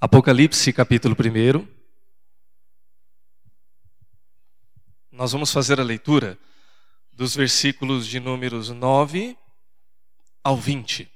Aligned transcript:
Apocalipse, 0.00 0.72
capítulo 0.72 1.16
1. 1.18 1.66
Nós 5.10 5.32
vamos 5.32 5.50
fazer 5.50 5.80
a 5.80 5.82
leitura 5.82 6.38
dos 7.12 7.34
versículos 7.34 8.06
de 8.06 8.20
números 8.20 8.68
9 8.68 9.36
ao 10.44 10.56
20. 10.56 11.10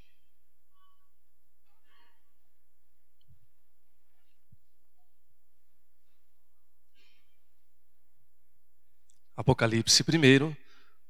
Apocalipse 9.36 10.02
1, 10.02 10.56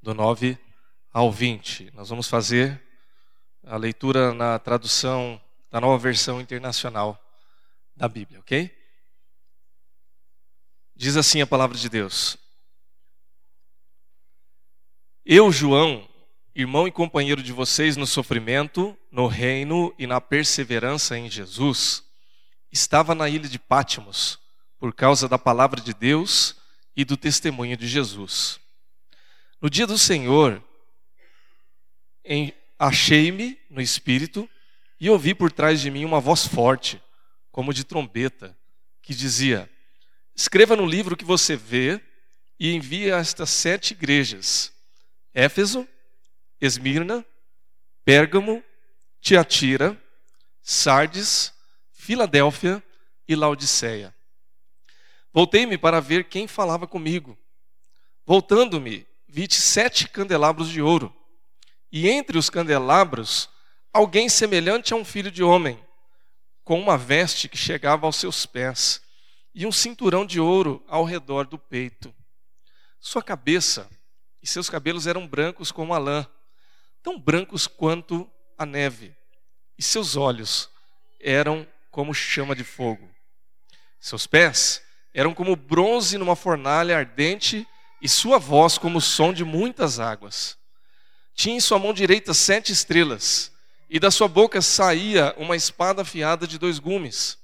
do 0.02 0.12
9 0.12 0.58
ao 1.10 1.32
20. 1.32 1.90
Nós 1.94 2.10
vamos 2.10 2.28
fazer 2.28 2.82
a 3.64 3.78
leitura 3.78 4.34
na 4.34 4.58
tradução 4.58 5.40
da 5.70 5.80
nova 5.80 5.96
versão 5.96 6.38
internacional 6.38 7.18
da 7.96 8.08
Bíblia, 8.08 8.40
ok? 8.40 8.70
Diz 10.94 11.16
assim 11.16 11.40
a 11.40 11.46
palavra 11.46 11.76
de 11.76 11.88
Deus: 11.88 12.36
Eu, 15.24 15.50
João, 15.50 16.08
irmão 16.54 16.86
e 16.86 16.92
companheiro 16.92 17.42
de 17.42 17.52
vocês 17.52 17.96
no 17.96 18.06
sofrimento, 18.06 18.96
no 19.10 19.26
reino 19.26 19.94
e 19.98 20.06
na 20.06 20.20
perseverança 20.20 21.16
em 21.16 21.30
Jesus, 21.30 22.04
estava 22.70 23.14
na 23.14 23.28
ilha 23.28 23.48
de 23.48 23.58
Pátimos 23.58 24.38
por 24.78 24.94
causa 24.94 25.28
da 25.28 25.38
palavra 25.38 25.80
de 25.80 25.94
Deus 25.94 26.56
e 26.96 27.04
do 27.04 27.16
testemunho 27.16 27.76
de 27.76 27.86
Jesus. 27.86 28.60
No 29.60 29.70
dia 29.70 29.86
do 29.86 29.96
Senhor, 29.96 30.62
achei-me 32.78 33.58
no 33.70 33.80
espírito 33.80 34.48
e 35.00 35.08
ouvi 35.08 35.34
por 35.34 35.52
trás 35.52 35.80
de 35.80 35.90
mim 35.90 36.04
uma 36.04 36.20
voz 36.20 36.46
forte 36.46 37.00
como 37.52 37.74
de 37.74 37.84
trombeta, 37.84 38.58
que 39.02 39.14
dizia: 39.14 39.70
Escreva 40.34 40.74
no 40.74 40.86
livro 40.86 41.16
que 41.16 41.24
você 41.24 41.54
vê 41.54 42.00
e 42.58 42.72
envie 42.74 43.12
a 43.12 43.18
estas 43.18 43.50
sete 43.50 43.92
igrejas: 43.92 44.72
Éfeso, 45.34 45.86
Esmirna, 46.60 47.24
Pérgamo, 48.04 48.64
Tiatira, 49.20 50.00
Sardes, 50.62 51.52
Filadélfia 51.92 52.82
e 53.28 53.36
Laodiceia. 53.36 54.14
Voltei-me 55.32 55.78
para 55.78 56.00
ver 56.00 56.24
quem 56.24 56.48
falava 56.48 56.86
comigo. 56.86 57.38
Voltando-me, 58.24 59.06
vi 59.28 59.46
sete 59.50 60.08
candelabros 60.08 60.68
de 60.68 60.80
ouro, 60.80 61.14
e 61.90 62.08
entre 62.08 62.38
os 62.38 62.48
candelabros, 62.48 63.48
alguém 63.92 64.28
semelhante 64.28 64.94
a 64.94 64.96
um 64.96 65.04
filho 65.04 65.30
de 65.30 65.42
homem 65.42 65.82
com 66.72 66.80
uma 66.80 66.96
veste 66.96 67.50
que 67.50 67.56
chegava 67.58 68.06
aos 68.06 68.16
seus 68.16 68.46
pés 68.46 69.02
e 69.54 69.66
um 69.66 69.70
cinturão 69.70 70.24
de 70.24 70.40
ouro 70.40 70.82
ao 70.88 71.04
redor 71.04 71.46
do 71.46 71.58
peito. 71.58 72.14
Sua 72.98 73.22
cabeça 73.22 73.90
e 74.42 74.46
seus 74.46 74.70
cabelos 74.70 75.06
eram 75.06 75.28
brancos 75.28 75.70
como 75.70 75.92
a 75.92 75.98
lã, 75.98 76.26
tão 77.02 77.20
brancos 77.20 77.66
quanto 77.66 78.26
a 78.56 78.64
neve, 78.64 79.14
e 79.76 79.82
seus 79.82 80.16
olhos 80.16 80.70
eram 81.20 81.68
como 81.90 82.14
chama 82.14 82.56
de 82.56 82.64
fogo. 82.64 83.06
Seus 84.00 84.26
pés 84.26 84.82
eram 85.12 85.34
como 85.34 85.54
bronze 85.54 86.16
numa 86.16 86.34
fornalha 86.34 86.96
ardente, 86.96 87.68
e 88.00 88.08
sua 88.08 88.38
voz 88.38 88.78
como 88.78 88.96
o 88.96 89.02
som 89.02 89.30
de 89.30 89.44
muitas 89.44 90.00
águas. 90.00 90.56
Tinha 91.34 91.54
em 91.54 91.60
sua 91.60 91.78
mão 91.78 91.92
direita 91.92 92.32
sete 92.32 92.72
estrelas 92.72 93.51
e 93.92 94.00
da 94.00 94.10
sua 94.10 94.26
boca 94.26 94.62
saía 94.62 95.34
uma 95.36 95.54
espada 95.54 96.00
afiada 96.00 96.46
de 96.46 96.58
dois 96.58 96.78
gumes. 96.78 97.38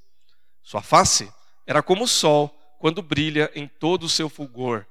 Sua 0.63 0.81
face 0.81 1.31
era 1.67 1.83
como 1.83 2.05
o 2.05 2.09
sol 2.09 2.49
quando 2.79 3.03
brilha 3.03 3.53
em 3.55 3.69
todo 3.69 4.05
o 4.05 4.09
seu 4.09 4.31
fulgor. 4.31 4.87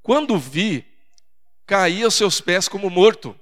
Quando 0.00 0.38
vi, 0.38 0.86
caí 1.66 2.04
aos 2.04 2.14
seus 2.14 2.40
pés 2.40 2.68
como 2.68 2.88
morto. 2.88 3.36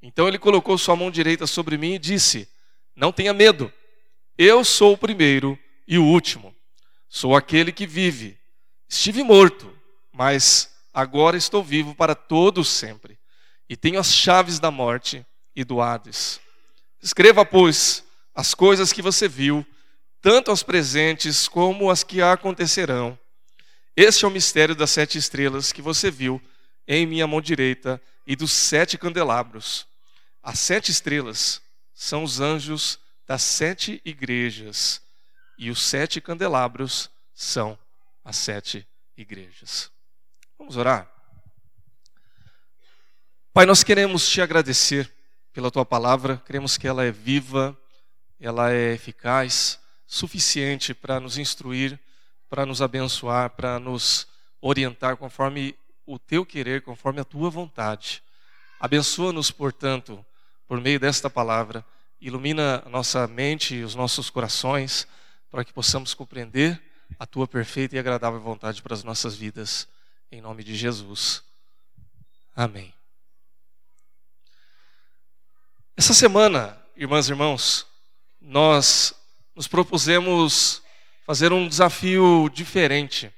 Então 0.00 0.28
ele 0.28 0.38
colocou 0.38 0.78
sua 0.78 0.94
mão 0.94 1.10
direita 1.10 1.48
sobre 1.48 1.76
mim 1.76 1.94
e 1.94 1.98
disse: 1.98 2.48
Não 2.94 3.10
tenha 3.10 3.34
medo, 3.34 3.72
eu 4.38 4.64
sou 4.64 4.92
o 4.92 4.98
primeiro 4.98 5.58
e 5.84 5.98
o 5.98 6.04
último. 6.04 6.54
Sou 7.08 7.34
aquele 7.34 7.72
que 7.72 7.88
vive. 7.88 8.38
Estive 8.88 9.24
morto, 9.24 9.76
mas 10.12 10.72
agora 10.94 11.36
estou 11.36 11.60
vivo 11.60 11.92
para 11.92 12.14
todos 12.14 12.68
sempre. 12.68 13.18
E 13.68 13.76
tenho 13.76 13.98
as 13.98 14.14
chaves 14.14 14.60
da 14.60 14.70
morte 14.70 15.26
e 15.54 15.64
do 15.64 15.80
Hades. 15.80 16.40
Escreva, 17.02 17.44
pois, 17.44 18.04
as 18.34 18.54
coisas 18.54 18.92
que 18.92 19.02
você 19.02 19.28
viu, 19.28 19.66
tanto 20.20 20.50
as 20.50 20.62
presentes 20.62 21.48
como 21.48 21.90
as 21.90 22.02
que 22.02 22.20
acontecerão. 22.20 23.18
Este 23.96 24.24
é 24.24 24.28
o 24.28 24.30
mistério 24.30 24.74
das 24.74 24.90
sete 24.90 25.18
estrelas 25.18 25.72
que 25.72 25.82
você 25.82 26.10
viu 26.10 26.40
em 26.86 27.06
minha 27.06 27.26
mão 27.26 27.40
direita 27.40 28.00
e 28.26 28.36
dos 28.36 28.52
sete 28.52 28.96
candelabros. 28.96 29.86
As 30.42 30.58
sete 30.58 30.90
estrelas 30.90 31.60
são 31.94 32.22
os 32.22 32.40
anjos 32.40 32.98
das 33.26 33.42
sete 33.42 34.00
igrejas, 34.04 35.00
e 35.56 35.70
os 35.70 35.82
sete 35.82 36.20
candelabros 36.20 37.10
são 37.34 37.78
as 38.24 38.36
sete 38.36 38.86
igrejas. 39.16 39.90
Vamos 40.58 40.76
orar? 40.76 41.08
Pai, 43.52 43.66
nós 43.66 43.84
queremos 43.84 44.28
te 44.28 44.40
agradecer 44.40 45.12
pela 45.60 45.70
tua 45.70 45.84
palavra. 45.84 46.38
Cremos 46.46 46.78
que 46.78 46.88
ela 46.88 47.04
é 47.04 47.12
viva, 47.12 47.76
ela 48.40 48.72
é 48.72 48.94
eficaz, 48.94 49.78
suficiente 50.06 50.94
para 50.94 51.20
nos 51.20 51.36
instruir, 51.36 52.00
para 52.48 52.64
nos 52.64 52.80
abençoar, 52.80 53.50
para 53.50 53.78
nos 53.78 54.26
orientar 54.58 55.18
conforme 55.18 55.76
o 56.06 56.18
teu 56.18 56.46
querer, 56.46 56.80
conforme 56.80 57.20
a 57.20 57.24
tua 57.24 57.50
vontade. 57.50 58.22
Abençoa-nos, 58.80 59.50
portanto, 59.50 60.24
por 60.66 60.80
meio 60.80 60.98
desta 60.98 61.28
palavra, 61.28 61.84
ilumina 62.18 62.82
a 62.86 62.88
nossa 62.88 63.26
mente 63.26 63.74
e 63.74 63.84
os 63.84 63.94
nossos 63.94 64.30
corações, 64.30 65.06
para 65.50 65.62
que 65.62 65.74
possamos 65.74 66.14
compreender 66.14 66.82
a 67.18 67.26
tua 67.26 67.46
perfeita 67.46 67.96
e 67.96 67.98
agradável 67.98 68.40
vontade 68.40 68.80
para 68.80 68.94
as 68.94 69.04
nossas 69.04 69.36
vidas. 69.36 69.86
Em 70.32 70.40
nome 70.40 70.64
de 70.64 70.74
Jesus. 70.74 71.42
Amém. 72.56 72.99
Essa 75.96 76.14
semana, 76.14 76.80
irmãs 76.96 77.28
e 77.28 77.32
irmãos, 77.32 77.86
nós 78.40 79.12
nos 79.54 79.68
propusemos 79.68 80.82
fazer 81.26 81.52
um 81.52 81.68
desafio 81.68 82.48
diferente 82.52 83.30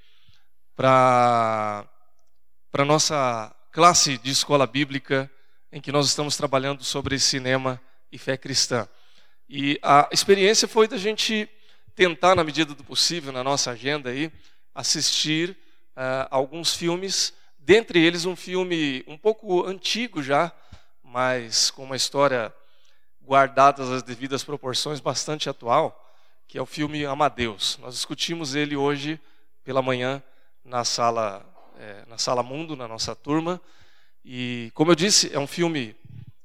para 0.77 1.85
a 2.73 2.85
nossa 2.85 3.55
classe 3.73 4.17
de 4.19 4.31
escola 4.31 4.67
bíblica, 4.67 5.31
em 5.73 5.81
que 5.81 5.91
nós 5.91 6.07
estamos 6.07 6.37
trabalhando 6.37 6.85
sobre 6.85 7.19
cinema 7.19 7.81
e 8.13 8.19
fé 8.19 8.37
cristã. 8.37 8.87
E 9.49 9.79
a 9.83 10.09
experiência 10.13 10.69
foi 10.69 10.87
da 10.87 10.97
gente 10.97 11.49
tentar, 11.97 12.37
na 12.37 12.45
medida 12.45 12.75
do 12.75 12.85
possível, 12.85 13.33
na 13.33 13.43
nossa 13.43 13.73
agenda 13.73 14.11
aí, 14.11 14.31
assistir 14.75 15.51
uh, 15.97 16.29
alguns 16.31 16.75
filmes, 16.75 17.33
dentre 17.59 17.99
eles 17.99 18.25
um 18.25 18.37
filme 18.37 19.03
um 19.09 19.19
pouco 19.19 19.67
antigo 19.67 20.23
já, 20.23 20.53
mas 21.13 21.71
com 21.71 21.85
uma 21.85 21.95
história 21.95 22.51
guardadas 23.23 23.91
as 23.91 24.03
devidas 24.03 24.43
proporções, 24.43 24.99
bastante 24.99 25.47
atual, 25.47 26.11
que 26.49 26.57
é 26.57 26.63
o 26.63 26.65
filme 26.65 27.05
Amadeus. 27.05 27.79
Nós 27.83 27.95
discutimos 27.95 28.55
ele 28.55 28.75
hoje 28.77 29.21
pela 29.63 29.83
manhã 29.83 30.23
na 30.65 30.87
sala, 30.87 31.45
é, 31.79 32.03
na 32.09 32.17
sala 32.17 32.43
Mundo, 32.43 32.75
na 32.75 32.89
nossa 32.89 33.15
turma. 33.15 33.61
E, 34.25 34.71
como 34.73 34.91
eu 34.91 34.95
disse, 34.95 35.31
é 35.35 35.39
um 35.39 35.47
filme 35.47 35.95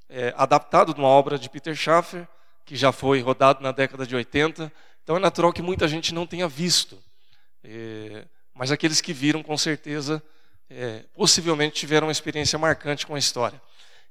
é, 0.06 0.34
adaptado 0.36 0.92
de 0.92 1.00
uma 1.00 1.08
obra 1.08 1.38
de 1.38 1.48
Peter 1.48 1.74
Schaffer, 1.74 2.28
que 2.66 2.76
já 2.76 2.92
foi 2.92 3.22
rodado 3.22 3.62
na 3.62 3.72
década 3.72 4.06
de 4.06 4.14
80. 4.14 4.70
Então 5.02 5.16
é 5.16 5.18
natural 5.18 5.50
que 5.50 5.62
muita 5.62 5.88
gente 5.88 6.12
não 6.12 6.26
tenha 6.26 6.46
visto. 6.46 7.02
É, 7.64 8.26
mas 8.52 8.70
aqueles 8.70 9.00
que 9.00 9.14
viram, 9.14 9.42
com 9.42 9.56
certeza, 9.56 10.22
é, 10.68 11.04
possivelmente 11.14 11.76
tiveram 11.76 12.08
uma 12.08 12.12
experiência 12.12 12.58
marcante 12.58 13.06
com 13.06 13.14
a 13.14 13.18
história. 13.18 13.58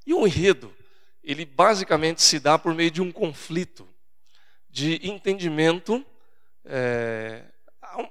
E 0.08 0.14
o 0.14 0.26
enredo, 0.26 0.74
ele 1.22 1.44
basicamente 1.44 2.22
se 2.22 2.40
dá 2.40 2.58
por 2.58 2.74
meio 2.74 2.90
de 2.90 3.02
um 3.02 3.12
conflito 3.12 3.86
de 4.70 5.06
entendimento. 5.06 6.04
É, 6.64 7.44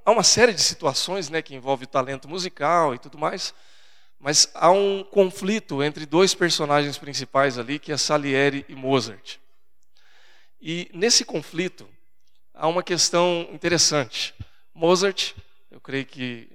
há 0.04 0.10
uma 0.10 0.22
série 0.22 0.52
de 0.52 0.60
situações 0.60 1.30
né, 1.30 1.40
que 1.40 1.54
envolve 1.54 1.86
talento 1.86 2.28
musical 2.28 2.94
e 2.94 2.98
tudo 2.98 3.16
mais, 3.16 3.54
mas 4.20 4.50
há 4.52 4.70
um 4.70 5.02
conflito 5.02 5.82
entre 5.82 6.04
dois 6.04 6.34
personagens 6.34 6.98
principais 6.98 7.56
ali, 7.56 7.78
que 7.78 7.90
é 7.90 7.96
Salieri 7.96 8.66
e 8.68 8.74
Mozart. 8.74 9.38
E 10.60 10.90
nesse 10.92 11.24
conflito 11.24 11.88
há 12.52 12.68
uma 12.68 12.82
questão 12.82 13.48
interessante. 13.50 14.34
Mozart, 14.74 15.32
eu 15.70 15.80
creio 15.80 16.04
que 16.04 16.50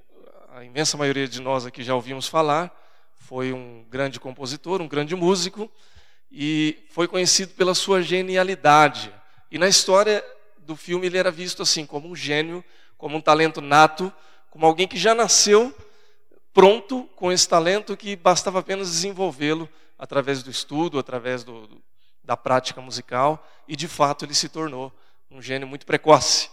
a 0.50 0.64
imensa 0.64 0.98
maioria 0.98 1.28
de 1.28 1.42
nós 1.42 1.66
aqui 1.66 1.82
já 1.82 1.96
ouvimos 1.96 2.28
falar, 2.28 2.81
foi 3.32 3.54
um 3.54 3.86
grande 3.90 4.20
compositor, 4.20 4.82
um 4.82 4.90
grande 4.90 5.16
músico, 5.16 5.72
e 6.30 6.86
foi 6.90 7.08
conhecido 7.08 7.54
pela 7.54 7.74
sua 7.74 8.02
genialidade. 8.02 9.10
E 9.50 9.58
na 9.58 9.70
história 9.70 10.22
do 10.58 10.76
filme 10.76 11.08
ele 11.08 11.18
era 11.18 11.32
visto 11.32 11.64
assim, 11.64 11.86
como 11.86 12.10
um 12.10 12.14
gênio, 12.14 12.62
como 12.98 13.16
um 13.16 13.22
talento 13.22 13.62
nato, 13.62 14.12
como 14.50 14.66
alguém 14.66 14.86
que 14.86 14.98
já 14.98 15.16
nasceu 15.16 15.74
pronto 16.54 17.06
com 17.16 17.32
esse 17.32 17.48
talento 17.48 17.96
que 17.96 18.18
bastava 18.18 18.60
apenas 18.60 18.90
desenvolvê-lo 18.90 19.70
através 19.98 20.44
do 20.44 20.52
estudo, 20.52 21.00
através 21.00 21.42
do, 21.42 21.68
do, 21.68 21.82
da 22.22 22.36
prática 22.36 22.82
musical, 22.82 23.50
e 23.66 23.78
de 23.78 23.88
fato 23.88 24.26
ele 24.26 24.34
se 24.34 24.50
tornou 24.50 24.92
um 25.32 25.42
gênio 25.42 25.70
muito 25.70 25.86
precoce. 25.86 26.50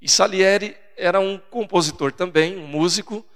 E 0.00 0.08
Salieri 0.08 0.76
era 0.96 1.18
um 1.18 1.38
compositor 1.50 2.12
também, 2.12 2.56
um 2.56 2.68
músico, 2.68 3.26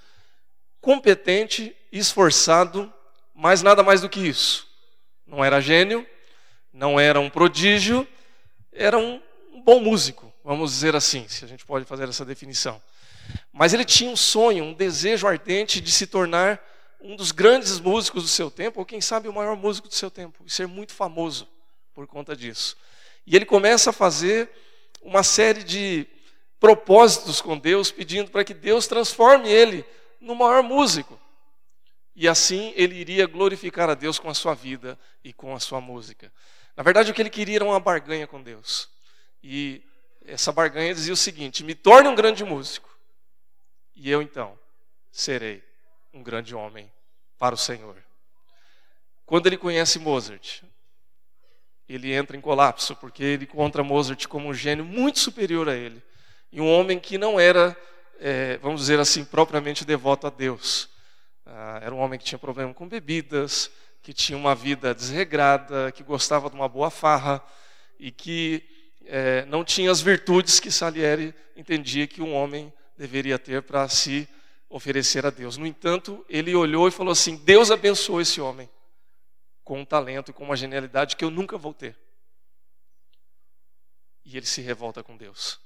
competente, 0.85 1.75
esforçado, 1.91 2.93
mas 3.35 3.63
nada 3.63 3.83
mais 3.83 4.03
do 4.03 4.09
que 4.09 4.21
isso. 4.21 4.69
Não 5.27 5.43
era 5.43 5.59
gênio, 5.59 6.07
não 6.71 7.01
era 7.01 7.19
um 7.19 7.31
prodígio, 7.31 8.07
era 8.71 8.99
um, 8.99 9.19
bom 9.65 9.81
músico, 9.81 10.31
vamos 10.45 10.73
dizer 10.73 10.95
assim, 10.95 11.27
se 11.27 11.43
a 11.43 11.49
gente 11.49 11.65
pode 11.65 11.87
fazer 11.87 12.07
essa 12.07 12.23
definição. 12.23 12.81
Mas 13.51 13.73
ele 13.73 13.85
tinha 13.85 14.11
um 14.11 14.17
sonho, 14.17 14.63
um 14.63 14.75
desejo 14.75 15.27
ardente 15.27 15.81
de 15.81 15.91
se 15.91 16.07
tornar 16.07 16.63
um 17.01 17.17
dos 17.17 17.33
grandes 17.33 17.81
músicos 17.81 18.25
do 18.25 18.29
seu 18.29 18.51
tempo, 18.51 18.79
ou 18.79 18.85
quem 18.85 19.01
sabe 19.01 19.27
o 19.27 19.33
maior 19.33 19.57
músico 19.57 19.89
do 19.89 19.95
seu 19.95 20.11
tempo, 20.11 20.45
e 20.45 20.53
ser 20.53 20.67
muito 20.67 20.93
famoso 20.93 21.49
por 21.95 22.07
conta 22.07 22.37
disso. 22.37 22.77
E 23.27 23.35
ele 23.35 23.47
começa 23.47 23.89
a 23.89 23.93
fazer 23.93 24.51
uma 25.01 25.23
série 25.23 25.65
de 25.65 26.07
propósitos 26.61 27.41
com 27.41 27.57
Deus, 27.57 27.91
pedindo 27.91 28.31
para 28.31 28.45
que 28.45 28.53
Deus 28.53 28.87
transforme 28.87 29.49
ele 29.49 29.83
no 30.25 30.35
maior 30.35 30.63
músico. 30.63 31.21
E 32.17 32.29
assim 32.29 32.73
ele 32.77 32.95
iria 32.95 33.27
glorificar 33.27 33.91
a 33.91 33.95
Deus 33.95 34.19
com 34.19 34.29
a 34.29 34.35
sua 34.35 34.55
vida 34.55 34.99
e 35.23 35.33
com 35.33 35.55
a 35.55 35.61
sua 35.61 35.81
música. 35.81 36.33
Na 36.77 36.83
verdade, 36.83 37.11
o 37.11 37.15
que 37.15 37.23
ele 37.23 37.31
queria 37.31 37.57
era 37.57 37.65
uma 37.65 37.79
barganha 37.79 38.27
com 38.27 38.43
Deus. 38.43 38.89
E 39.43 39.83
essa 40.25 40.51
barganha 40.51 40.95
dizia 40.95 41.13
o 41.13 41.17
seguinte: 41.17 41.63
me 41.63 41.75
torne 41.75 42.09
um 42.09 42.15
grande 42.15 42.45
músico, 42.45 42.89
e 43.95 44.11
eu 44.11 44.23
então 44.23 44.59
serei 45.13 45.63
um 46.13 46.23
grande 46.23 46.55
homem 46.55 46.91
para 47.39 47.55
o 47.55 47.59
Senhor. 47.59 47.97
Quando 49.27 49.47
ele 49.47 49.57
conhece 49.57 49.99
Mozart, 49.99 50.63
ele 51.89 52.13
entra 52.13 52.37
em 52.37 52.41
colapso, 52.41 52.97
porque 52.97 53.23
ele 53.23 53.45
encontra 53.45 53.85
Mozart 53.85 54.27
como 54.27 54.49
um 54.49 54.55
gênio 54.55 54.85
muito 54.85 55.19
superior 55.19 55.69
a 55.69 55.75
ele, 55.75 56.03
e 56.51 56.61
um 56.61 56.71
homem 56.71 56.99
que 56.99 57.19
não 57.19 57.39
era, 57.39 57.77
é, 58.19 58.59
vamos 58.59 58.83
dizer 58.83 58.99
assim, 58.99 59.25
propriamente 59.25 59.85
devoto 59.85 60.27
a 60.27 60.31
Deus. 60.31 60.89
Ah, 61.47 61.81
era 61.83 61.95
um 61.95 61.99
homem 61.99 62.19
que 62.19 62.25
tinha 62.25 62.39
problema 62.39 62.73
com 62.73 62.89
bebidas, 62.89 63.71
que 64.03 64.13
tinha 64.13 64.37
uma 64.37 64.55
vida 64.55 64.95
desregrada, 64.95 65.93
que 65.93 66.03
gostava 66.03 66.49
de 66.49 66.57
uma 66.57 66.69
boa 66.69 66.91
farra 66.91 67.43
e 67.99 68.11
que 68.11 68.63
é, 69.07 69.45
não 69.47 69.65
tinha 69.65 69.91
as 69.91 70.01
virtudes 70.01 70.61
que 70.61 70.71
Salieri 70.71 71.35
entendia 71.57 72.07
que 72.07 72.23
um 72.23 72.35
homem 72.35 72.73
deveria 72.97 73.39
ter 73.39 73.63
para 73.63 73.89
se 73.89 74.29
oferecer 74.69 75.25
a 75.27 75.31
Deus. 75.31 75.57
No 75.57 75.67
entanto, 75.67 76.25
ele 76.29 76.55
olhou 76.55 76.89
e 76.89 76.91
falou 76.91 77.13
assim: 77.13 77.37
Deus 77.37 77.71
abençoou 77.71 78.21
esse 78.21 78.41
homem 78.41 78.69
com 79.63 79.81
um 79.81 79.85
talento 79.85 80.31
e 80.31 80.35
com 80.35 80.45
uma 80.45 80.57
genialidade 80.57 81.17
que 81.17 81.25
eu 81.25 81.31
nunca 81.31 81.57
vou 81.57 81.73
ter. 81.73 81.97
E 84.25 84.37
ele 84.37 84.47
se 84.47 84.61
revolta 84.61 85.03
com 85.03 85.17
Deus. 85.17 85.61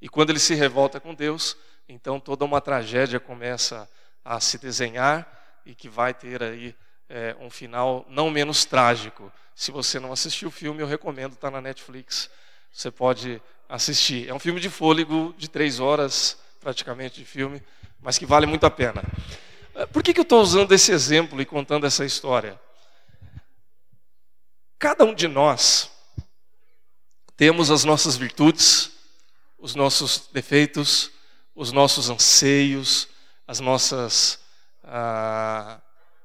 E 0.00 0.08
quando 0.08 0.30
ele 0.30 0.38
se 0.38 0.54
revolta 0.54 0.98
com 0.98 1.14
Deus, 1.14 1.56
então 1.88 2.18
toda 2.18 2.44
uma 2.44 2.60
tragédia 2.60 3.20
começa 3.20 3.88
a 4.24 4.40
se 4.40 4.58
desenhar 4.58 5.60
e 5.64 5.74
que 5.74 5.88
vai 5.88 6.14
ter 6.14 6.42
aí 6.42 6.74
é, 7.08 7.36
um 7.40 7.50
final 7.50 8.06
não 8.08 8.30
menos 8.30 8.64
trágico. 8.64 9.30
Se 9.54 9.70
você 9.70 9.98
não 9.98 10.12
assistiu 10.12 10.48
o 10.48 10.52
filme, 10.52 10.80
eu 10.80 10.86
recomendo, 10.86 11.34
está 11.34 11.50
na 11.50 11.60
Netflix. 11.60 12.30
Você 12.72 12.90
pode 12.90 13.42
assistir. 13.68 14.28
É 14.28 14.34
um 14.34 14.38
filme 14.38 14.60
de 14.60 14.70
fôlego, 14.70 15.34
de 15.36 15.48
três 15.48 15.80
horas 15.80 16.38
praticamente 16.60 17.20
de 17.20 17.24
filme, 17.24 17.62
mas 18.00 18.18
que 18.18 18.26
vale 18.26 18.46
muito 18.46 18.64
a 18.64 18.70
pena. 18.70 19.02
Eh, 19.74 19.86
por 19.86 20.02
que, 20.02 20.12
que 20.12 20.20
eu 20.20 20.24
estou 20.24 20.40
usando 20.40 20.72
esse 20.72 20.92
exemplo 20.92 21.40
e 21.40 21.46
contando 21.46 21.86
essa 21.86 22.04
história? 22.04 22.60
Cada 24.78 25.04
um 25.04 25.14
de 25.14 25.26
nós 25.26 25.90
temos 27.36 27.70
as 27.70 27.84
nossas 27.84 28.16
virtudes, 28.16 28.92
os 29.60 29.74
nossos 29.74 30.28
defeitos, 30.32 31.10
os 31.54 31.72
nossos 31.72 32.08
anseios, 32.10 33.08
as 33.46 33.60
nossas, 33.60 34.40
ah, 34.84 35.80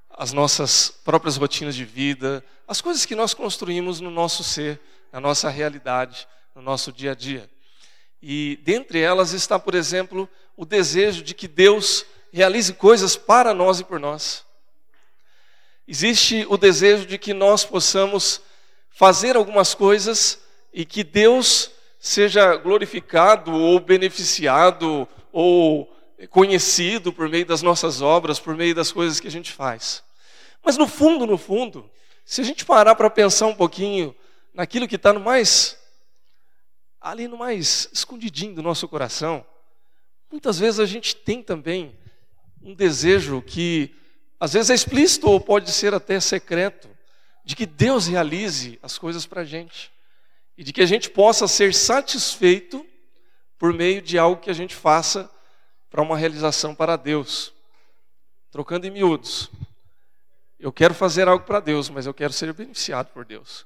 as 0.10 0.32
nossas 0.32 0.90
próprias 1.04 1.38
rotinas 1.38 1.76
de 1.76 1.86
vida, 1.86 2.44
as 2.68 2.82
coisas 2.82 3.06
que 3.06 3.16
nós 3.16 3.34
construímos 3.34 4.00
no 4.00 4.10
nosso 4.10 4.44
ser, 4.44 4.80
na 5.12 5.20
nossa 5.20 5.50
realidade 5.50 6.28
no 6.56 6.62
nosso 6.62 6.92
dia 6.92 7.12
a 7.12 7.16
dia. 7.16 7.50
E 8.22 8.58
dentre 8.64 9.02
elas 9.02 9.34
está, 9.34 9.60
por 9.60 9.76
exemplo, 9.76 10.28
o 10.56 10.66
desejo 10.66 11.22
de 11.22 11.36
que 11.36 11.50
Deus 11.50 12.06
realize 12.32 12.74
coisas 12.74 13.18
para 13.18 13.54
nós 13.54 13.82
e 13.82 13.84
por 13.84 14.00
nós. 14.00 14.46
Existe 15.86 16.46
o 16.50 16.58
desejo 16.58 17.06
de 17.06 17.18
que 17.18 17.34
nós 17.34 17.66
possamos 17.66 18.42
fazer 18.90 19.36
algumas 19.36 19.76
coisas 19.76 20.40
e 20.74 20.86
que 20.86 21.04
Deus 21.04 21.70
seja 22.06 22.56
glorificado 22.58 23.52
ou 23.52 23.80
beneficiado 23.80 25.08
ou 25.32 25.92
conhecido 26.30 27.12
por 27.12 27.28
meio 27.28 27.48
das 27.48 27.64
nossas 27.64 28.00
obras, 28.00 28.40
por 28.40 28.56
meio 28.56 28.76
das 28.76 28.92
coisas 28.92 29.20
que 29.20 29.28
a 29.28 29.32
gente 29.32 29.52
faz. 29.52 30.04
Mas 30.64 30.78
no 30.78 30.88
fundo, 30.88 31.26
no 31.26 31.36
fundo, 31.36 31.90
se 32.24 32.42
a 32.42 32.44
gente 32.44 32.64
parar 32.64 32.94
para 32.94 33.10
pensar 33.10 33.48
um 33.48 33.56
pouquinho 33.56 34.16
naquilo 34.54 34.88
que 34.88 34.98
está 34.98 35.12
no 35.12 35.20
mais 35.20 35.80
ali 37.02 37.28
no 37.28 37.40
mais 37.40 37.90
escondidinho 37.92 38.54
do 38.54 38.62
nosso 38.62 38.88
coração, 38.88 39.44
muitas 40.32 40.60
vezes 40.60 40.80
a 40.80 40.86
gente 40.86 41.16
tem 41.16 41.42
também 41.42 41.98
um 42.62 42.76
desejo 42.76 43.42
que 43.42 43.96
às 44.40 44.54
vezes 44.54 44.70
é 44.70 44.76
explícito 44.76 45.28
ou 45.28 45.42
pode 45.42 45.72
ser 45.72 45.92
até 45.96 46.20
secreto, 46.20 46.88
de 47.44 47.56
que 47.56 47.66
Deus 47.66 48.06
realize 48.06 48.78
as 48.84 48.96
coisas 48.96 49.26
para 49.26 49.42
a 49.42 49.46
gente 49.46 49.95
e 50.58 50.64
de 50.64 50.72
que 50.72 50.82
a 50.82 50.86
gente 50.86 51.10
possa 51.10 51.48
ser 51.48 51.74
satisfeito 51.74 52.86
por 53.58 53.74
meio 53.74 54.02
de 54.02 54.18
algo 54.18 54.42
que 54.42 54.50
a 54.50 54.54
gente 54.54 54.76
faça 54.76 55.30
para 55.90 56.02
uma 56.02 56.18
realização 56.18 56.74
para 56.74 56.96
Deus. 56.96 57.54
Trocando 58.52 58.88
em 58.88 58.92
miúdos. 58.92 59.50
Eu 60.60 60.72
quero 60.72 60.94
fazer 60.94 61.28
algo 61.28 61.46
para 61.46 61.60
Deus, 61.60 61.90
mas 61.90 62.06
eu 62.06 62.14
quero 62.14 62.32
ser 62.32 62.52
beneficiado 62.54 63.12
por 63.12 63.26
Deus. 63.26 63.66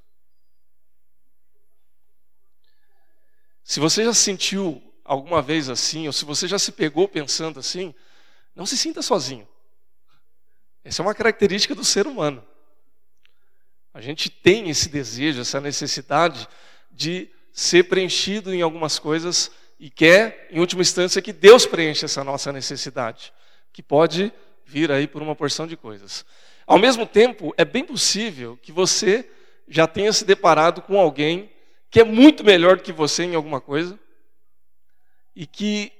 Se 3.63 3.79
você 3.79 4.03
já 4.03 4.13
sentiu 4.13 4.81
alguma 5.05 5.41
vez 5.41 5.69
assim, 5.69 6.07
ou 6.07 6.13
se 6.13 6.25
você 6.25 6.47
já 6.47 6.57
se 6.57 6.71
pegou 6.71 7.07
pensando 7.07 7.59
assim, 7.59 7.93
não 8.55 8.65
se 8.65 8.77
sinta 8.77 9.01
sozinho. 9.01 9.47
Essa 10.83 11.01
é 11.01 11.05
uma 11.05 11.13
característica 11.13 11.75
do 11.75 11.83
ser 11.83 12.07
humano. 12.07 12.45
A 13.93 14.01
gente 14.01 14.29
tem 14.29 14.69
esse 14.69 14.89
desejo, 14.89 15.41
essa 15.41 15.59
necessidade 15.59 16.47
de 16.99 17.29
ser 17.53 17.85
preenchido 17.85 18.53
em 18.53 18.61
algumas 18.61 18.99
coisas 18.99 19.49
e 19.79 19.89
quer, 19.89 20.49
em 20.51 20.59
última 20.59 20.81
instância, 20.81 21.21
que 21.21 21.31
Deus 21.31 21.65
preencha 21.65 22.07
essa 22.07 22.25
nossa 22.25 22.51
necessidade, 22.51 23.31
que 23.71 23.81
pode 23.81 24.33
vir 24.65 24.91
aí 24.91 25.07
por 25.07 25.21
uma 25.21 25.33
porção 25.33 25.65
de 25.65 25.77
coisas. 25.77 26.25
Ao 26.67 26.77
mesmo 26.77 27.05
tempo, 27.05 27.53
é 27.55 27.63
bem 27.63 27.85
possível 27.85 28.59
que 28.61 28.73
você 28.73 29.31
já 29.65 29.87
tenha 29.87 30.11
se 30.11 30.25
deparado 30.25 30.81
com 30.81 30.99
alguém 30.99 31.49
que 31.89 32.01
é 32.01 32.03
muito 32.03 32.43
melhor 32.43 32.75
do 32.75 32.83
que 32.83 32.91
você 32.91 33.23
em 33.23 33.33
alguma 33.33 33.61
coisa, 33.61 33.97
e 35.33 35.47
que 35.47 35.93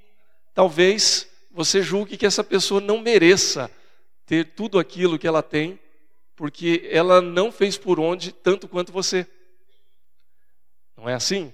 talvez 0.52 1.26
você 1.50 1.80
julgue 1.80 2.18
que 2.18 2.26
essa 2.26 2.44
pessoa 2.44 2.78
não 2.78 3.00
mereça 3.00 3.70
ter 4.26 4.52
tudo 4.54 4.78
aquilo 4.78 5.18
que 5.18 5.26
ela 5.26 5.42
tem, 5.42 5.80
porque 6.36 6.86
ela 6.92 7.22
não 7.22 7.50
fez 7.50 7.78
por 7.78 7.98
onde 7.98 8.32
tanto 8.32 8.68
quanto 8.68 8.92
você. 8.92 9.26
Não 11.00 11.08
é 11.08 11.14
assim? 11.14 11.52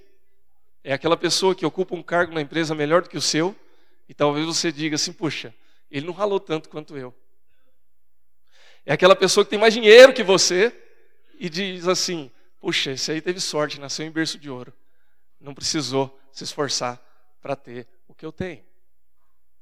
É 0.83 0.93
aquela 0.93 1.17
pessoa 1.17 1.55
que 1.55 1.65
ocupa 1.65 1.95
um 1.95 2.03
cargo 2.03 2.35
na 2.35 2.41
empresa 2.41 2.75
melhor 2.75 3.01
do 3.01 3.09
que 3.09 3.17
o 3.17 3.23
seu, 3.23 3.55
e 4.09 4.13
talvez 4.13 4.45
você 4.45 4.73
diga 4.73 4.97
assim: 4.97 5.13
puxa, 5.13 5.55
ele 5.89 6.05
não 6.05 6.13
ralou 6.13 6.41
tanto 6.41 6.69
quanto 6.69 6.97
eu. 6.97 7.15
É 8.85 8.93
aquela 8.93 9.15
pessoa 9.15 9.45
que 9.45 9.51
tem 9.51 9.59
mais 9.59 9.73
dinheiro 9.73 10.13
que 10.13 10.25
você 10.25 10.77
e 11.39 11.49
diz 11.49 11.87
assim: 11.87 12.29
Puxa, 12.61 12.91
esse 12.91 13.13
aí 13.13 13.21
teve 13.21 13.39
sorte, 13.39 13.81
nasceu 13.81 14.05
em 14.05 14.11
berço 14.11 14.37
de 14.37 14.51
ouro. 14.51 14.73
Não 15.41 15.55
precisou 15.55 16.19
se 16.33 16.43
esforçar 16.43 17.01
para 17.41 17.55
ter 17.55 17.87
o 18.09 18.15
que 18.15 18.27
eu 18.27 18.33
tenho. 18.33 18.65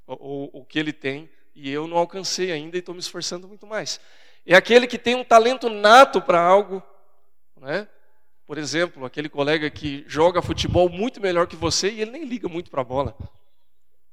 Ou, 0.07 0.49
o 0.51 0.65
que 0.65 0.79
ele 0.79 0.95
tem 0.95 1.29
e 1.55 1.71
eu 1.71 1.87
não 1.87 1.99
alcancei 1.99 2.51
ainda 2.53 2.79
e 2.79 2.81
estou 2.81 2.95
me 2.95 3.01
esforçando 3.01 3.47
muito 3.47 3.67
mais. 3.67 4.01
É 4.47 4.55
aquele 4.55 4.87
que 4.87 4.99
tem 4.99 5.15
um 5.15 5.25
talento 5.25 5.69
nato 5.69 6.23
para 6.23 6.41
algo, 6.41 6.83
né? 7.57 7.87
Por 8.47 8.59
exemplo, 8.59 9.05
aquele 9.05 9.29
colega 9.29 9.71
que 9.71 10.05
joga 10.07 10.43
futebol 10.43 10.89
muito 10.89 11.21
melhor 11.21 11.47
que 11.47 11.57
você 11.57 11.91
e 11.91 12.03
ele 12.03 12.11
nem 12.11 12.25
liga 12.25 12.49
muito 12.49 12.71
para 12.71 12.83
a 12.83 12.85
bola. 12.85 13.17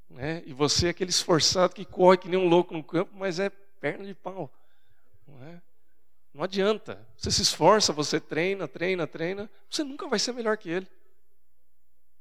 Né? 0.09 0.41
E 0.45 0.53
você 0.53 0.87
é 0.87 0.89
aquele 0.89 1.09
esforçado 1.09 1.73
que 1.73 1.85
corre 1.85 2.17
que 2.17 2.29
nem 2.29 2.39
um 2.39 2.47
louco 2.47 2.73
no 2.73 2.83
campo, 2.83 3.11
mas 3.15 3.39
é 3.39 3.49
perna 3.49 4.05
de 4.05 4.13
pau. 4.13 4.51
Não 5.27 5.43
é? 5.43 5.61
Não 6.33 6.43
adianta. 6.43 7.05
Você 7.17 7.29
se 7.29 7.41
esforça, 7.41 7.91
você 7.91 8.19
treina, 8.19 8.67
treina, 8.67 9.05
treina, 9.05 9.49
você 9.69 9.83
nunca 9.83 10.07
vai 10.07 10.19
ser 10.19 10.33
melhor 10.33 10.57
que 10.57 10.69
ele. 10.69 10.87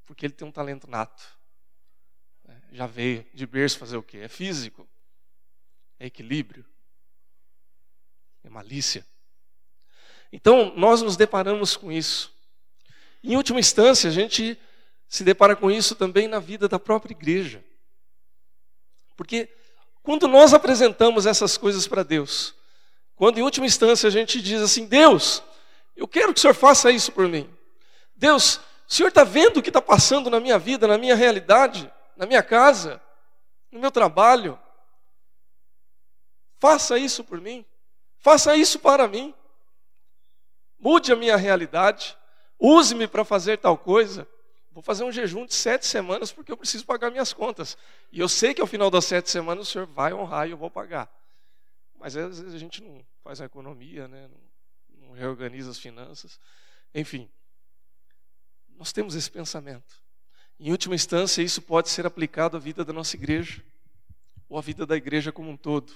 porque 0.04 0.26
ele 0.26 0.34
tem 0.34 0.46
um 0.46 0.52
talento 0.52 0.90
nato. 0.90 1.38
É, 2.48 2.56
já 2.72 2.86
veio 2.86 3.24
de 3.32 3.46
berço 3.46 3.78
fazer 3.78 3.96
o 3.96 4.02
quê? 4.02 4.18
É 4.18 4.28
físico, 4.28 4.88
é 5.98 6.06
equilíbrio, 6.06 6.66
é 8.42 8.50
malícia. 8.50 9.06
Então, 10.32 10.72
nós 10.76 11.02
nos 11.02 11.16
deparamos 11.16 11.76
com 11.76 11.90
isso. 11.90 12.32
Em 13.22 13.36
última 13.36 13.60
instância, 13.60 14.08
a 14.08 14.12
gente 14.12 14.58
se 15.08 15.24
depara 15.24 15.56
com 15.56 15.70
isso 15.70 15.94
também 15.94 16.28
na 16.28 16.38
vida 16.38 16.68
da 16.68 16.78
própria 16.78 17.12
igreja. 17.12 17.64
Porque 19.16 19.48
quando 20.02 20.26
nós 20.28 20.54
apresentamos 20.54 21.26
essas 21.26 21.56
coisas 21.58 21.86
para 21.86 22.02
Deus, 22.02 22.54
quando 23.16 23.38
em 23.38 23.42
última 23.42 23.66
instância 23.66 24.06
a 24.06 24.10
gente 24.10 24.40
diz 24.40 24.62
assim: 24.62 24.86
Deus, 24.86 25.42
eu 25.96 26.08
quero 26.08 26.32
que 26.32 26.38
o 26.38 26.40
Senhor 26.40 26.54
faça 26.54 26.90
isso 26.90 27.12
por 27.12 27.28
mim. 27.28 27.48
Deus, 28.16 28.56
o 28.88 28.94
Senhor 28.94 29.08
está 29.08 29.24
vendo 29.24 29.58
o 29.58 29.62
que 29.62 29.68
está 29.68 29.82
passando 29.82 30.30
na 30.30 30.40
minha 30.40 30.58
vida, 30.58 30.86
na 30.86 30.96
minha 30.96 31.14
realidade, 31.14 31.92
na 32.16 32.24
minha 32.24 32.42
casa, 32.42 33.00
no 33.70 33.78
meu 33.78 33.90
trabalho. 33.90 34.58
Faça 36.58 36.98
isso 36.98 37.24
por 37.24 37.40
mim. 37.40 37.64
Faça 38.18 38.56
isso 38.56 38.78
para 38.78 39.08
mim. 39.08 39.34
Mude 40.80 41.12
a 41.12 41.16
minha 41.16 41.36
realidade. 41.36 42.16
Use-me 42.58 43.06
para 43.06 43.24
fazer 43.24 43.58
tal 43.58 43.76
coisa. 43.76 44.26
Vou 44.72 44.82
fazer 44.82 45.04
um 45.04 45.12
jejum 45.12 45.44
de 45.44 45.54
sete 45.54 45.86
semanas 45.86 46.32
porque 46.32 46.50
eu 46.50 46.56
preciso 46.56 46.86
pagar 46.86 47.10
minhas 47.10 47.32
contas. 47.32 47.76
E 48.10 48.18
eu 48.18 48.28
sei 48.28 48.54
que 48.54 48.60
ao 48.60 48.66
final 48.66 48.90
das 48.90 49.04
sete 49.04 49.30
semanas 49.30 49.68
o 49.68 49.70
Senhor 49.70 49.86
vai 49.86 50.12
honrar 50.14 50.48
e 50.48 50.52
eu 50.52 50.56
vou 50.56 50.70
pagar. 50.70 51.10
Mas 51.98 52.16
às 52.16 52.38
vezes 52.38 52.54
a 52.54 52.58
gente 52.58 52.82
não 52.82 53.04
faz 53.22 53.40
a 53.40 53.44
economia, 53.44 54.08
né? 54.08 54.28
não, 54.28 55.08
não 55.08 55.12
reorganiza 55.12 55.70
as 55.70 55.78
finanças. 55.78 56.40
Enfim, 56.94 57.28
nós 58.70 58.92
temos 58.92 59.14
esse 59.14 59.30
pensamento. 59.30 60.02
Em 60.58 60.70
última 60.70 60.94
instância, 60.94 61.42
isso 61.42 61.60
pode 61.60 61.90
ser 61.90 62.06
aplicado 62.06 62.56
à 62.56 62.60
vida 62.60 62.84
da 62.84 62.92
nossa 62.92 63.16
igreja, 63.16 63.62
ou 64.48 64.58
à 64.58 64.60
vida 64.60 64.86
da 64.86 64.96
igreja 64.96 65.30
como 65.30 65.50
um 65.50 65.56
todo. 65.56 65.92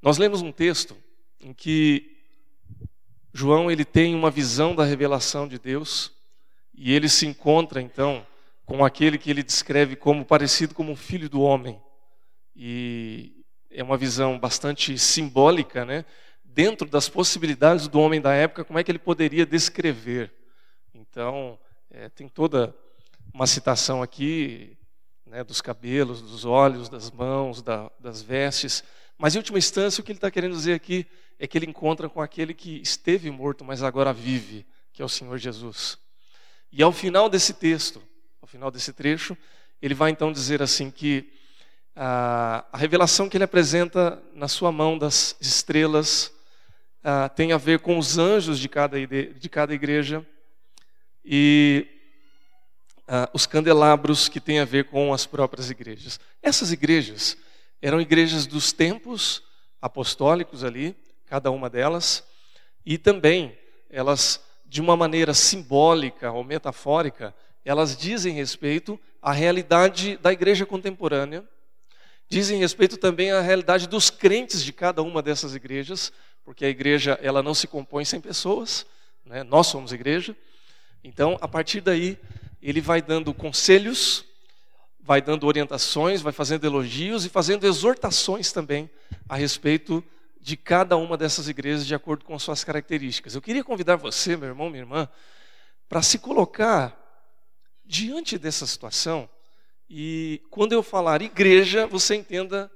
Nós 0.00 0.18
lemos 0.18 0.40
um 0.40 0.52
texto 0.52 0.96
em 1.40 1.52
que 1.52 2.16
João 3.32 3.70
ele 3.70 3.84
tem 3.84 4.14
uma 4.14 4.30
visão 4.30 4.74
da 4.74 4.84
revelação 4.84 5.46
de 5.46 5.58
Deus 5.58 6.12
e 6.74 6.92
ele 6.92 7.08
se 7.08 7.26
encontra 7.26 7.80
então 7.80 8.26
com 8.64 8.84
aquele 8.84 9.18
que 9.18 9.30
ele 9.30 9.42
descreve 9.42 9.96
como 9.96 10.24
parecido 10.24 10.74
como 10.74 10.92
um 10.92 10.96
filho 10.96 11.28
do 11.28 11.40
homem. 11.40 11.80
E 12.54 13.44
é 13.70 13.82
uma 13.82 13.96
visão 13.96 14.38
bastante 14.38 14.98
simbólica, 14.98 15.84
né? 15.84 16.04
Dentro 16.44 16.88
das 16.88 17.08
possibilidades 17.08 17.88
do 17.88 18.00
homem 18.00 18.20
da 18.20 18.32
época, 18.32 18.64
como 18.64 18.78
é 18.78 18.84
que 18.84 18.90
ele 18.90 18.98
poderia 18.98 19.46
descrever? 19.46 20.32
Então, 20.94 21.58
é, 21.90 22.08
tem 22.08 22.28
toda 22.28 22.74
uma 23.32 23.46
citação 23.46 24.02
aqui 24.02 24.76
né, 25.26 25.44
dos 25.44 25.60
cabelos, 25.60 26.20
dos 26.20 26.44
olhos, 26.44 26.88
das 26.88 27.10
mãos, 27.10 27.62
da, 27.62 27.90
das 27.98 28.20
vestes. 28.20 28.82
Mas, 29.22 29.34
em 29.34 29.38
última 29.38 29.58
instância, 29.58 30.00
o 30.00 30.02
que 30.02 30.12
ele 30.12 30.16
está 30.16 30.30
querendo 30.30 30.56
dizer 30.56 30.72
aqui 30.72 31.06
é 31.38 31.46
que 31.46 31.58
ele 31.58 31.66
encontra 31.66 32.08
com 32.08 32.22
aquele 32.22 32.54
que 32.54 32.80
esteve 32.80 33.30
morto, 33.30 33.62
mas 33.62 33.82
agora 33.82 34.14
vive, 34.14 34.64
que 34.94 35.02
é 35.02 35.04
o 35.04 35.10
Senhor 35.10 35.36
Jesus. 35.36 35.98
E 36.72 36.82
ao 36.82 36.90
final 36.90 37.28
desse 37.28 37.52
texto, 37.52 38.02
ao 38.40 38.48
final 38.48 38.70
desse 38.70 38.94
trecho, 38.94 39.36
ele 39.82 39.92
vai 39.92 40.10
então 40.10 40.32
dizer 40.32 40.62
assim 40.62 40.90
que 40.90 41.30
a, 41.94 42.64
a 42.72 42.78
revelação 42.78 43.28
que 43.28 43.36
ele 43.36 43.44
apresenta 43.44 44.22
na 44.32 44.48
sua 44.48 44.72
mão 44.72 44.96
das 44.96 45.36
estrelas 45.38 46.32
a, 47.04 47.28
tem 47.28 47.52
a 47.52 47.58
ver 47.58 47.80
com 47.80 47.98
os 47.98 48.16
anjos 48.16 48.58
de 48.58 48.70
cada, 48.70 48.96
de 49.06 49.48
cada 49.50 49.74
igreja 49.74 50.26
e 51.22 51.86
a, 53.06 53.28
os 53.34 53.44
candelabros 53.44 54.30
que 54.30 54.40
têm 54.40 54.60
a 54.60 54.64
ver 54.64 54.86
com 54.86 55.12
as 55.12 55.26
próprias 55.26 55.68
igrejas. 55.68 56.18
Essas 56.42 56.72
igrejas 56.72 57.36
eram 57.82 58.00
igrejas 58.00 58.46
dos 58.46 58.72
tempos 58.72 59.42
apostólicos 59.80 60.62
ali, 60.62 60.94
cada 61.26 61.50
uma 61.50 61.70
delas, 61.70 62.24
e 62.84 62.98
também 62.98 63.56
elas, 63.88 64.44
de 64.66 64.80
uma 64.80 64.96
maneira 64.96 65.32
simbólica 65.32 66.30
ou 66.30 66.44
metafórica, 66.44 67.34
elas 67.64 67.96
dizem 67.96 68.34
respeito 68.34 68.98
à 69.22 69.32
realidade 69.32 70.16
da 70.18 70.32
igreja 70.32 70.66
contemporânea, 70.66 71.44
dizem 72.28 72.58
respeito 72.58 72.96
também 72.96 73.32
à 73.32 73.40
realidade 73.40 73.88
dos 73.88 74.10
crentes 74.10 74.62
de 74.62 74.72
cada 74.72 75.02
uma 75.02 75.22
dessas 75.22 75.54
igrejas, 75.54 76.12
porque 76.44 76.64
a 76.64 76.68
igreja 76.68 77.18
ela 77.22 77.42
não 77.42 77.54
se 77.54 77.66
compõe 77.66 78.04
sem 78.04 78.20
pessoas, 78.20 78.86
né? 79.24 79.42
nós 79.42 79.66
somos 79.66 79.92
igreja. 79.92 80.36
Então, 81.02 81.38
a 81.40 81.48
partir 81.48 81.80
daí, 81.80 82.18
ele 82.62 82.80
vai 82.80 83.00
dando 83.00 83.32
conselhos 83.32 84.24
vai 85.02 85.20
dando 85.20 85.46
orientações, 85.46 86.20
vai 86.20 86.32
fazendo 86.32 86.64
elogios 86.64 87.24
e 87.24 87.28
fazendo 87.28 87.66
exortações 87.66 88.52
também 88.52 88.90
a 89.28 89.36
respeito 89.36 90.04
de 90.40 90.56
cada 90.56 90.96
uma 90.96 91.16
dessas 91.16 91.48
igrejas 91.48 91.86
de 91.86 91.94
acordo 91.94 92.24
com 92.24 92.38
suas 92.38 92.64
características. 92.64 93.34
Eu 93.34 93.42
queria 93.42 93.64
convidar 93.64 93.96
você, 93.96 94.36
meu 94.36 94.48
irmão, 94.48 94.70
minha 94.70 94.82
irmã, 94.82 95.08
para 95.88 96.02
se 96.02 96.18
colocar 96.18 96.96
diante 97.84 98.38
dessa 98.38 98.66
situação 98.66 99.28
e 99.88 100.40
quando 100.50 100.72
eu 100.72 100.82
falar 100.82 101.20
igreja, 101.20 101.86
você 101.86 102.14
entenda 102.14 102.70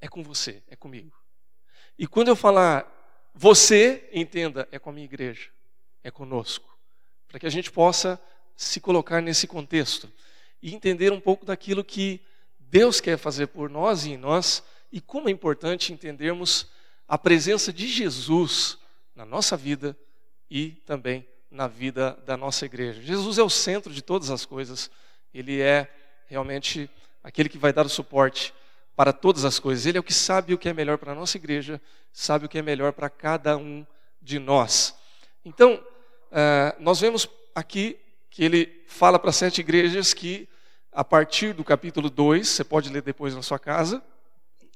é 0.00 0.08
com 0.08 0.22
você, 0.22 0.62
é 0.68 0.76
comigo. 0.76 1.16
E 1.98 2.06
quando 2.06 2.28
eu 2.28 2.36
falar 2.36 2.86
você, 3.34 4.08
entenda 4.12 4.68
é 4.70 4.78
com 4.78 4.90
a 4.90 4.92
minha 4.92 5.06
igreja, 5.06 5.48
é 6.04 6.10
conosco, 6.10 6.76
para 7.26 7.38
que 7.38 7.46
a 7.46 7.50
gente 7.50 7.70
possa 7.70 8.20
se 8.54 8.80
colocar 8.80 9.22
nesse 9.22 9.46
contexto 9.46 10.12
e 10.62 10.74
entender 10.74 11.12
um 11.12 11.20
pouco 11.20 11.44
daquilo 11.44 11.82
que 11.82 12.20
Deus 12.58 13.00
quer 13.00 13.18
fazer 13.18 13.48
por 13.48 13.68
nós 13.68 14.06
e 14.06 14.12
em 14.12 14.16
nós 14.16 14.62
e 14.90 15.00
como 15.00 15.28
é 15.28 15.32
importante 15.32 15.92
entendermos 15.92 16.70
a 17.08 17.18
presença 17.18 17.72
de 17.72 17.88
Jesus 17.88 18.78
na 19.14 19.24
nossa 19.24 19.56
vida 19.56 19.96
e 20.50 20.70
também 20.86 21.26
na 21.50 21.66
vida 21.66 22.18
da 22.24 22.36
nossa 22.36 22.64
igreja. 22.64 23.02
Jesus 23.02 23.38
é 23.38 23.42
o 23.42 23.50
centro 23.50 23.92
de 23.92 24.00
todas 24.00 24.30
as 24.30 24.46
coisas, 24.46 24.90
ele 25.34 25.60
é 25.60 25.92
realmente 26.26 26.88
aquele 27.22 27.48
que 27.48 27.58
vai 27.58 27.72
dar 27.72 27.84
o 27.84 27.90
suporte 27.90 28.54
para 28.96 29.12
todas 29.12 29.44
as 29.44 29.58
coisas. 29.58 29.86
Ele 29.86 29.98
é 29.98 30.00
o 30.00 30.04
que 30.04 30.14
sabe 30.14 30.54
o 30.54 30.58
que 30.58 30.68
é 30.68 30.72
melhor 30.72 30.98
para 30.98 31.12
a 31.12 31.14
nossa 31.14 31.36
igreja, 31.36 31.80
sabe 32.12 32.46
o 32.46 32.48
que 32.48 32.58
é 32.58 32.62
melhor 32.62 32.92
para 32.92 33.10
cada 33.10 33.56
um 33.56 33.86
de 34.20 34.38
nós. 34.38 34.94
Então, 35.44 35.74
uh, 35.74 36.80
nós 36.80 37.00
vemos 37.00 37.28
aqui 37.54 37.98
que 38.30 38.44
ele 38.44 38.82
fala 38.86 39.18
para 39.18 39.32
sete 39.32 39.60
igrejas 39.60 40.14
que 40.14 40.48
a 40.92 41.02
partir 41.02 41.54
do 41.54 41.64
capítulo 41.64 42.10
2, 42.10 42.46
você 42.46 42.62
pode 42.62 42.90
ler 42.90 43.00
depois 43.00 43.34
na 43.34 43.40
sua 43.42 43.58
casa, 43.58 44.02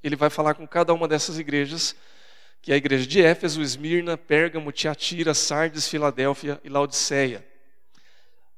ele 0.02 0.16
vai 0.16 0.30
falar 0.30 0.54
com 0.54 0.66
cada 0.66 0.94
uma 0.94 1.06
dessas 1.06 1.38
igrejas, 1.38 1.94
que 2.62 2.73
é 2.73 2.75
a 2.75 2.78
igreja 2.78 3.06
de 3.06 3.20
Éfeso, 3.20 3.61
Esmirna, 3.61 4.16
Pérgamo, 4.16 4.73
Tiatira, 4.73 5.35
Sardes, 5.35 5.87
Filadélfia 5.87 6.58
e 6.64 6.70
Laodiceia. 6.70 7.46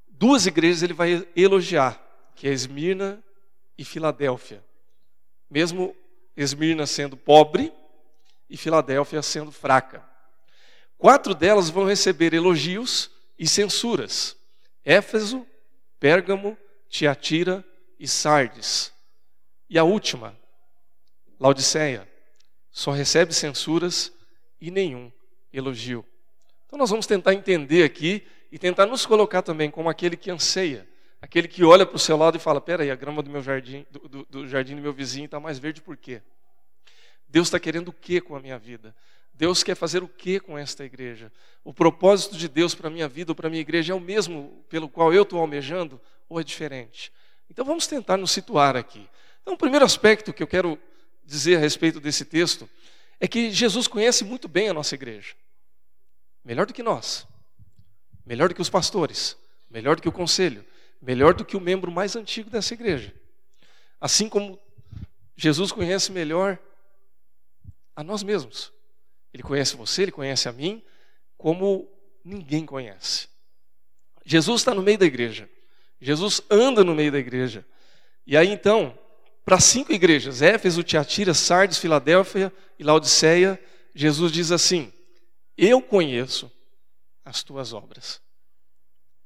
Duas 0.09 0.47
igrejas 0.47 0.83
ele 0.83 0.93
vai 0.93 1.27
elogiar, 1.35 2.01
que 2.37 2.47
é 2.47 2.53
Esmirna 2.53 3.23
e 3.77 3.85
Filadélfia. 3.85 4.65
Mesmo 5.51 5.97
Esmirna 6.37 6.87
sendo 6.87 7.17
pobre 7.17 7.73
e 8.49 8.57
Filadélfia 8.57 9.21
sendo 9.21 9.51
fraca. 9.51 10.05
Quatro 10.97 11.35
delas 11.35 11.71
vão 11.71 11.85
receber 11.85 12.35
elogios 12.35 13.11
e 13.39 13.49
censuras. 13.49 14.37
Éfeso, 14.85 15.47
Pérgamo, 16.01 16.57
Tiatira 16.89 17.65
e 17.99 18.09
Sardes. 18.09 18.93
E 19.69 19.79
a 19.79 19.85
última, 19.85 20.39
Laodiceia, 21.39 22.09
só 22.71 22.91
recebe 22.91 23.35
censuras 23.35 24.13
e 24.61 24.71
nenhum 24.71 25.13
elogio. 25.53 26.05
Então 26.67 26.79
nós 26.79 26.91
vamos 26.91 27.07
tentar 27.07 27.35
entender 27.35 27.83
aqui 27.83 28.27
e 28.51 28.59
tentar 28.59 28.87
nos 28.87 29.05
colocar 29.05 29.43
também 29.43 29.71
como 29.71 29.89
aquele 29.89 30.17
que 30.17 30.31
anseia, 30.31 30.89
aquele 31.21 31.49
que 31.49 31.65
olha 31.65 31.85
para 31.85 31.97
o 31.97 31.99
seu 31.99 32.17
lado 32.17 32.37
e 32.37 32.41
fala: 32.41 32.61
peraí, 32.61 32.91
a 32.91 32.95
grama 32.95 33.23
do 33.23 33.31
meu 33.31 33.43
jardim, 33.43 33.87
do, 33.91 34.09
do, 34.09 34.25
do 34.25 34.49
jardim 34.49 34.77
do 34.77 34.83
meu 34.83 34.93
vizinho 34.93 35.27
está 35.27 35.39
mais 35.39 35.59
verde 35.59 35.81
por 35.81 35.97
quê? 35.97 36.23
Deus 37.29 37.49
está 37.49 37.61
querendo 37.61 37.89
o 37.89 37.93
que 37.93 38.21
com 38.21 38.35
a 38.35 38.41
minha 38.41 38.59
vida? 38.59 38.95
Deus 39.35 39.63
quer 39.63 39.77
fazer 39.77 40.03
o 40.03 40.09
que 40.09 40.41
com 40.41 40.59
esta 40.59 40.85
igreja? 40.85 41.31
O 41.63 41.73
propósito 41.73 42.37
de 42.37 42.49
Deus 42.49 42.75
para 42.75 42.89
a 42.89 42.91
minha 42.91 43.07
vida 43.07 43.31
ou 43.31 43.37
para 43.37 43.47
a 43.47 43.51
minha 43.51 43.61
igreja 43.61 43.93
é 43.93 43.97
o 43.97 44.01
mesmo 44.01 44.65
pelo 44.69 44.89
qual 44.89 45.13
eu 45.13 45.23
estou 45.23 45.39
almejando 45.39 46.01
ou 46.29 46.41
é 46.41 46.45
diferente? 46.45 47.13
Então 47.51 47.65
vamos 47.65 47.87
tentar 47.87 48.17
nos 48.17 48.31
situar 48.31 48.77
aqui. 48.77 49.09
Então, 49.43 49.55
o 49.55 49.59
primeiro 49.59 49.85
aspecto 49.85 50.33
que 50.33 50.43
eu 50.43 50.47
quero 50.47 50.79
dizer 51.25 51.57
a 51.57 51.59
respeito 51.59 52.01
desse 52.01 52.25
texto 52.25 52.69
é 53.19 53.27
que 53.27 53.51
Jesus 53.51 53.89
conhece 53.89 54.25
muito 54.25 54.47
bem 54.47 54.69
a 54.69 54.75
nossa 54.75 54.95
igreja. 54.95 55.35
Melhor 56.45 56.67
do 56.67 56.75
que 56.75 56.83
nós, 56.83 57.27
melhor 58.25 58.49
do 58.49 58.55
que 58.55 58.61
os 58.61 58.71
pastores, 58.71 59.37
melhor 59.71 59.97
do 59.97 60.03
que 60.03 60.09
o 60.09 60.13
conselho, 60.13 60.65
melhor 61.01 61.35
do 61.35 61.45
que 61.45 61.57
o 61.57 61.61
membro 61.61 61.91
mais 61.91 62.15
antigo 62.15 62.51
dessa 62.51 62.75
igreja. 62.75 63.15
Assim 64.01 64.29
como 64.29 64.61
Jesus 65.37 65.73
conhece 65.73 66.13
melhor 66.13 66.59
a 67.97 68.05
nós 68.05 68.23
mesmos. 68.23 68.73
Ele 69.33 69.43
conhece 69.43 69.77
você, 69.77 70.03
ele 70.03 70.13
conhece 70.13 70.49
a 70.49 70.53
mim, 70.53 70.83
como 71.37 71.91
ninguém 72.25 72.67
conhece. 72.67 73.29
Jesus 74.25 74.61
está 74.61 74.75
no 74.75 74.83
meio 74.83 74.99
da 74.99 75.07
igreja. 75.07 75.49
Jesus 76.01 76.41
anda 76.51 76.85
no 76.85 76.95
meio 76.95 77.13
da 77.13 77.19
igreja. 77.19 77.67
E 78.27 78.37
aí 78.37 78.49
então, 78.49 78.99
para 79.45 79.59
cinco 79.59 79.93
igrejas, 79.93 80.43
Éfeso, 80.43 80.83
Tiatira, 80.83 81.35
Sardes, 81.35 81.79
Filadélfia 81.79 82.53
e 82.79 82.85
Laodiceia, 82.85 83.59
Jesus 83.95 84.31
diz 84.31 84.53
assim: 84.53 84.93
Eu 85.57 85.81
conheço 85.81 86.53
as 87.25 87.43
tuas 87.43 87.73
obras. 87.73 88.21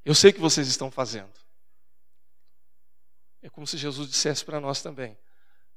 Eu 0.04 0.14
sei 0.14 0.30
o 0.30 0.34
que 0.34 0.40
vocês 0.40 0.66
estão 0.68 0.90
fazendo. 0.90 1.32
É 3.42 3.50
como 3.50 3.66
se 3.66 3.76
Jesus 3.76 4.08
dissesse 4.08 4.44
para 4.44 4.60
nós 4.60 4.80
também: 4.80 5.18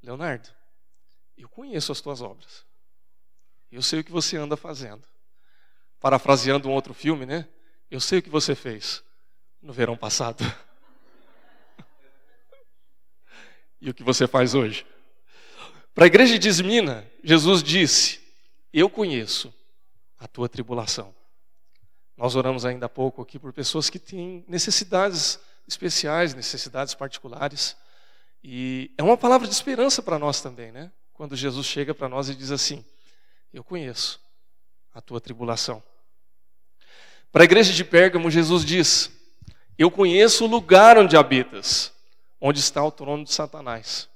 Leonardo, 0.01 0.49
eu 1.35 1.49
conheço 1.49 1.91
as 1.91 1.99
tuas 1.99 2.21
obras. 2.21 2.65
Eu 3.71 3.81
sei 3.81 3.99
o 3.99 4.03
que 4.03 4.11
você 4.11 4.37
anda 4.37 4.55
fazendo. 4.55 5.03
Parafraseando 5.99 6.69
um 6.69 6.73
outro 6.73 6.93
filme, 6.93 7.25
né? 7.25 7.47
Eu 7.89 7.99
sei 7.99 8.19
o 8.19 8.21
que 8.21 8.29
você 8.29 8.55
fez 8.55 9.03
no 9.61 9.73
verão 9.73 9.97
passado. 9.97 10.43
e 13.85 13.89
o 13.91 13.93
que 13.93 14.03
você 14.03 14.27
faz 14.27 14.55
hoje. 14.55 14.85
Para 15.93 16.05
a 16.05 16.07
igreja 16.07 16.39
de 16.39 16.49
Esmina, 16.49 17.07
Jesus 17.23 17.61
disse: 17.61 18.19
Eu 18.73 18.89
conheço 18.89 19.53
a 20.17 20.27
tua 20.27 20.49
tribulação. 20.49 21.13
Nós 22.17 22.35
oramos 22.35 22.65
ainda 22.65 22.87
há 22.87 22.89
pouco 22.89 23.21
aqui 23.21 23.37
por 23.37 23.53
pessoas 23.53 23.89
que 23.89 23.99
têm 23.99 24.43
necessidades 24.47 25.39
especiais, 25.67 26.33
necessidades 26.33 26.95
particulares. 26.95 27.77
E 28.43 28.91
é 28.97 29.03
uma 29.03 29.17
palavra 29.17 29.47
de 29.47 29.53
esperança 29.53 30.01
para 30.01 30.17
nós 30.17 30.41
também, 30.41 30.71
né? 30.71 30.91
Quando 31.13 31.35
Jesus 31.35 31.67
chega 31.67 31.93
para 31.93 32.09
nós 32.09 32.27
e 32.27 32.35
diz 32.35 32.49
assim: 32.49 32.83
Eu 33.53 33.63
conheço 33.63 34.19
a 34.93 34.99
tua 34.99 35.21
tribulação. 35.21 35.83
Para 37.31 37.43
a 37.43 37.45
igreja 37.45 37.71
de 37.71 37.83
Pérgamo, 37.83 38.31
Jesus 38.31 38.65
diz: 38.65 39.11
Eu 39.77 39.91
conheço 39.91 40.45
o 40.45 40.47
lugar 40.47 40.97
onde 40.97 41.15
habitas, 41.15 41.94
onde 42.47 42.59
está 42.59 42.83
o 42.83 42.91
trono 42.91 43.23
de 43.23 43.33
Satanás. 43.33 44.07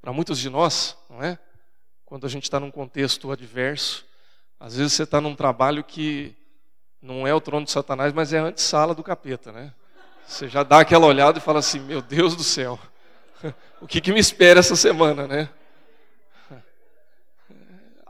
Para 0.00 0.12
muitos 0.12 0.40
de 0.40 0.50
nós, 0.50 0.98
não 1.08 1.22
é? 1.22 1.38
Quando 2.04 2.26
a 2.26 2.28
gente 2.28 2.42
está 2.42 2.58
num 2.58 2.70
contexto 2.70 3.30
adverso, 3.30 4.04
às 4.58 4.74
vezes 4.74 4.94
você 4.94 5.04
está 5.04 5.20
num 5.20 5.36
trabalho 5.36 5.84
que 5.84 6.34
não 7.00 7.28
é 7.28 7.32
o 7.32 7.40
trono 7.40 7.64
de 7.64 7.70
Satanás, 7.70 8.12
mas 8.12 8.32
é 8.32 8.40
a 8.40 8.42
antessala 8.42 8.92
do 8.92 9.04
capeta, 9.04 9.52
né? 9.52 9.72
Você 10.26 10.48
já 10.48 10.64
dá 10.64 10.80
aquela 10.80 11.06
olhada 11.06 11.38
e 11.38 11.40
fala 11.40 11.60
assim: 11.60 11.78
Meu 11.78 12.02
Deus 12.02 12.34
do 12.34 12.42
céu, 12.42 12.76
o 13.80 13.86
que, 13.86 14.00
que 14.00 14.12
me 14.12 14.18
espera 14.18 14.58
essa 14.58 14.74
semana, 14.74 15.28
né? 15.28 15.48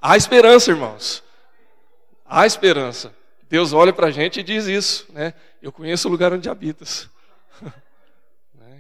Há 0.01 0.17
esperança, 0.17 0.71
irmãos. 0.71 1.23
Há 2.25 2.47
esperança. 2.47 3.15
Deus 3.47 3.75
olha 3.75 3.93
para 3.93 4.07
a 4.07 4.11
gente 4.11 4.41
e 4.41 4.43
diz 4.43 4.65
isso, 4.65 5.07
né? 5.13 5.35
Eu 5.61 5.71
conheço 5.71 6.09
o 6.09 6.11
lugar 6.11 6.33
onde 6.33 6.49
habitas. 6.49 7.11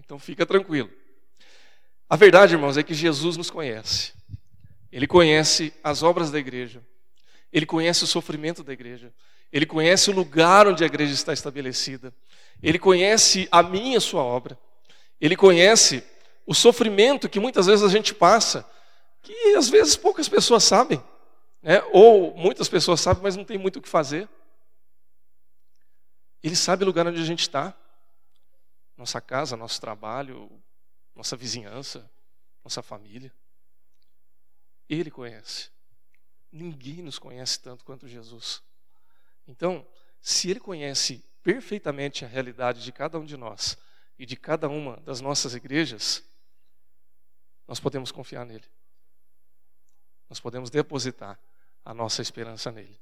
Então 0.08 0.18
fica 0.18 0.46
tranquilo. 0.46 0.88
A 2.08 2.16
verdade, 2.16 2.54
irmãos, 2.54 2.78
é 2.78 2.82
que 2.82 2.94
Jesus 2.94 3.36
nos 3.36 3.50
conhece. 3.50 4.14
Ele 4.90 5.06
conhece 5.06 5.70
as 5.84 6.02
obras 6.02 6.30
da 6.30 6.38
igreja. 6.38 6.82
Ele 7.52 7.66
conhece 7.66 8.04
o 8.04 8.06
sofrimento 8.06 8.64
da 8.64 8.72
igreja. 8.72 9.12
Ele 9.52 9.66
conhece 9.66 10.08
o 10.08 10.14
lugar 10.14 10.66
onde 10.66 10.82
a 10.82 10.86
igreja 10.86 11.12
está 11.12 11.34
estabelecida. 11.34 12.10
Ele 12.62 12.78
conhece 12.78 13.46
a 13.52 13.62
minha 13.62 13.92
e 13.92 13.96
a 13.98 14.00
sua 14.00 14.22
obra. 14.22 14.58
Ele 15.20 15.36
conhece 15.36 16.02
o 16.46 16.54
sofrimento 16.54 17.28
que 17.28 17.38
muitas 17.38 17.66
vezes 17.66 17.84
a 17.84 17.90
gente 17.90 18.14
passa, 18.14 18.66
que 19.20 19.54
às 19.56 19.68
vezes 19.68 19.94
poucas 19.94 20.26
pessoas 20.26 20.64
sabem, 20.64 21.04
né? 21.62 21.82
ou 21.92 22.34
muitas 22.34 22.66
pessoas 22.66 22.98
sabem, 23.02 23.22
mas 23.22 23.36
não 23.36 23.44
tem 23.44 23.58
muito 23.58 23.78
o 23.78 23.82
que 23.82 23.88
fazer. 23.90 24.26
Ele 26.42 26.56
sabe 26.56 26.82
o 26.82 26.86
lugar 26.86 27.06
onde 27.06 27.20
a 27.20 27.26
gente 27.26 27.40
está, 27.40 27.76
nossa 28.98 29.20
casa, 29.20 29.56
nosso 29.56 29.80
trabalho, 29.80 30.50
nossa 31.14 31.36
vizinhança, 31.36 32.10
nossa 32.64 32.82
família. 32.82 33.32
Ele 34.88 35.10
conhece. 35.10 35.70
Ninguém 36.50 37.00
nos 37.00 37.18
conhece 37.18 37.60
tanto 37.60 37.84
quanto 37.84 38.08
Jesus. 38.08 38.60
Então, 39.46 39.86
se 40.20 40.50
ele 40.50 40.58
conhece 40.58 41.24
perfeitamente 41.42 42.24
a 42.24 42.28
realidade 42.28 42.82
de 42.82 42.90
cada 42.90 43.18
um 43.18 43.24
de 43.24 43.36
nós 43.36 43.78
e 44.18 44.26
de 44.26 44.36
cada 44.36 44.68
uma 44.68 44.96
das 44.98 45.20
nossas 45.20 45.54
igrejas, 45.54 46.24
nós 47.68 47.78
podemos 47.78 48.10
confiar 48.10 48.44
nele. 48.44 48.64
Nós 50.28 50.40
podemos 50.40 50.70
depositar 50.70 51.38
a 51.84 51.94
nossa 51.94 52.20
esperança 52.20 52.72
nele. 52.72 52.98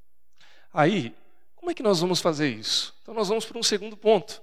Aí, 0.73 1.17
como 1.55 1.71
é 1.71 1.75
que 1.75 1.83
nós 1.83 2.01
vamos 2.01 2.21
fazer 2.21 2.51
isso? 2.51 2.95
Então, 3.01 3.15
nós 3.15 3.29
vamos 3.29 3.47
para 3.47 3.59
um 3.59 3.63
segundo 3.63 3.97
ponto, 3.97 4.43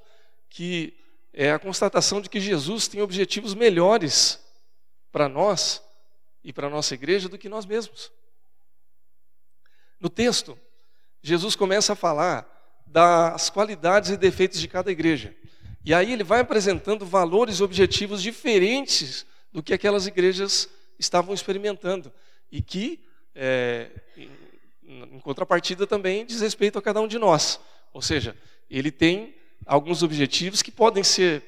que 0.49 1.02
é 1.33 1.51
a 1.51 1.59
constatação 1.59 2.21
de 2.21 2.29
que 2.29 2.39
Jesus 2.39 2.87
tem 2.87 3.01
objetivos 3.01 3.55
melhores 3.55 4.39
para 5.11 5.27
nós 5.27 5.81
e 6.43 6.53
para 6.53 6.67
a 6.67 6.69
nossa 6.69 6.93
igreja 6.93 7.27
do 7.27 7.37
que 7.37 7.49
nós 7.49 7.65
mesmos. 7.65 8.11
No 9.99 10.09
texto, 10.09 10.57
Jesus 11.21 11.55
começa 11.55 11.93
a 11.93 11.95
falar 11.95 12.47
das 12.85 13.49
qualidades 13.49 14.11
e 14.11 14.17
defeitos 14.17 14.59
de 14.59 14.67
cada 14.67 14.91
igreja. 14.91 15.35
E 15.83 15.93
aí 15.93 16.13
ele 16.13 16.23
vai 16.23 16.41
apresentando 16.41 17.05
valores 17.05 17.57
e 17.57 17.63
objetivos 17.63 18.21
diferentes 18.21 19.25
do 19.51 19.63
que 19.63 19.73
aquelas 19.73 20.05
igrejas 20.05 20.69
estavam 20.99 21.33
experimentando. 21.33 22.13
E 22.51 22.61
que, 22.61 23.03
é, 23.33 23.89
em 24.83 25.19
contrapartida, 25.19 25.87
também 25.87 26.25
diz 26.25 26.41
respeito 26.41 26.77
a 26.77 26.81
cada 26.81 27.01
um 27.01 27.07
de 27.07 27.17
nós. 27.17 27.59
Ou 27.91 28.01
seja, 28.01 28.37
ele 28.69 28.91
tem 28.91 29.35
alguns 29.65 30.03
objetivos 30.03 30.61
que 30.61 30.71
podem 30.71 31.03
ser 31.03 31.43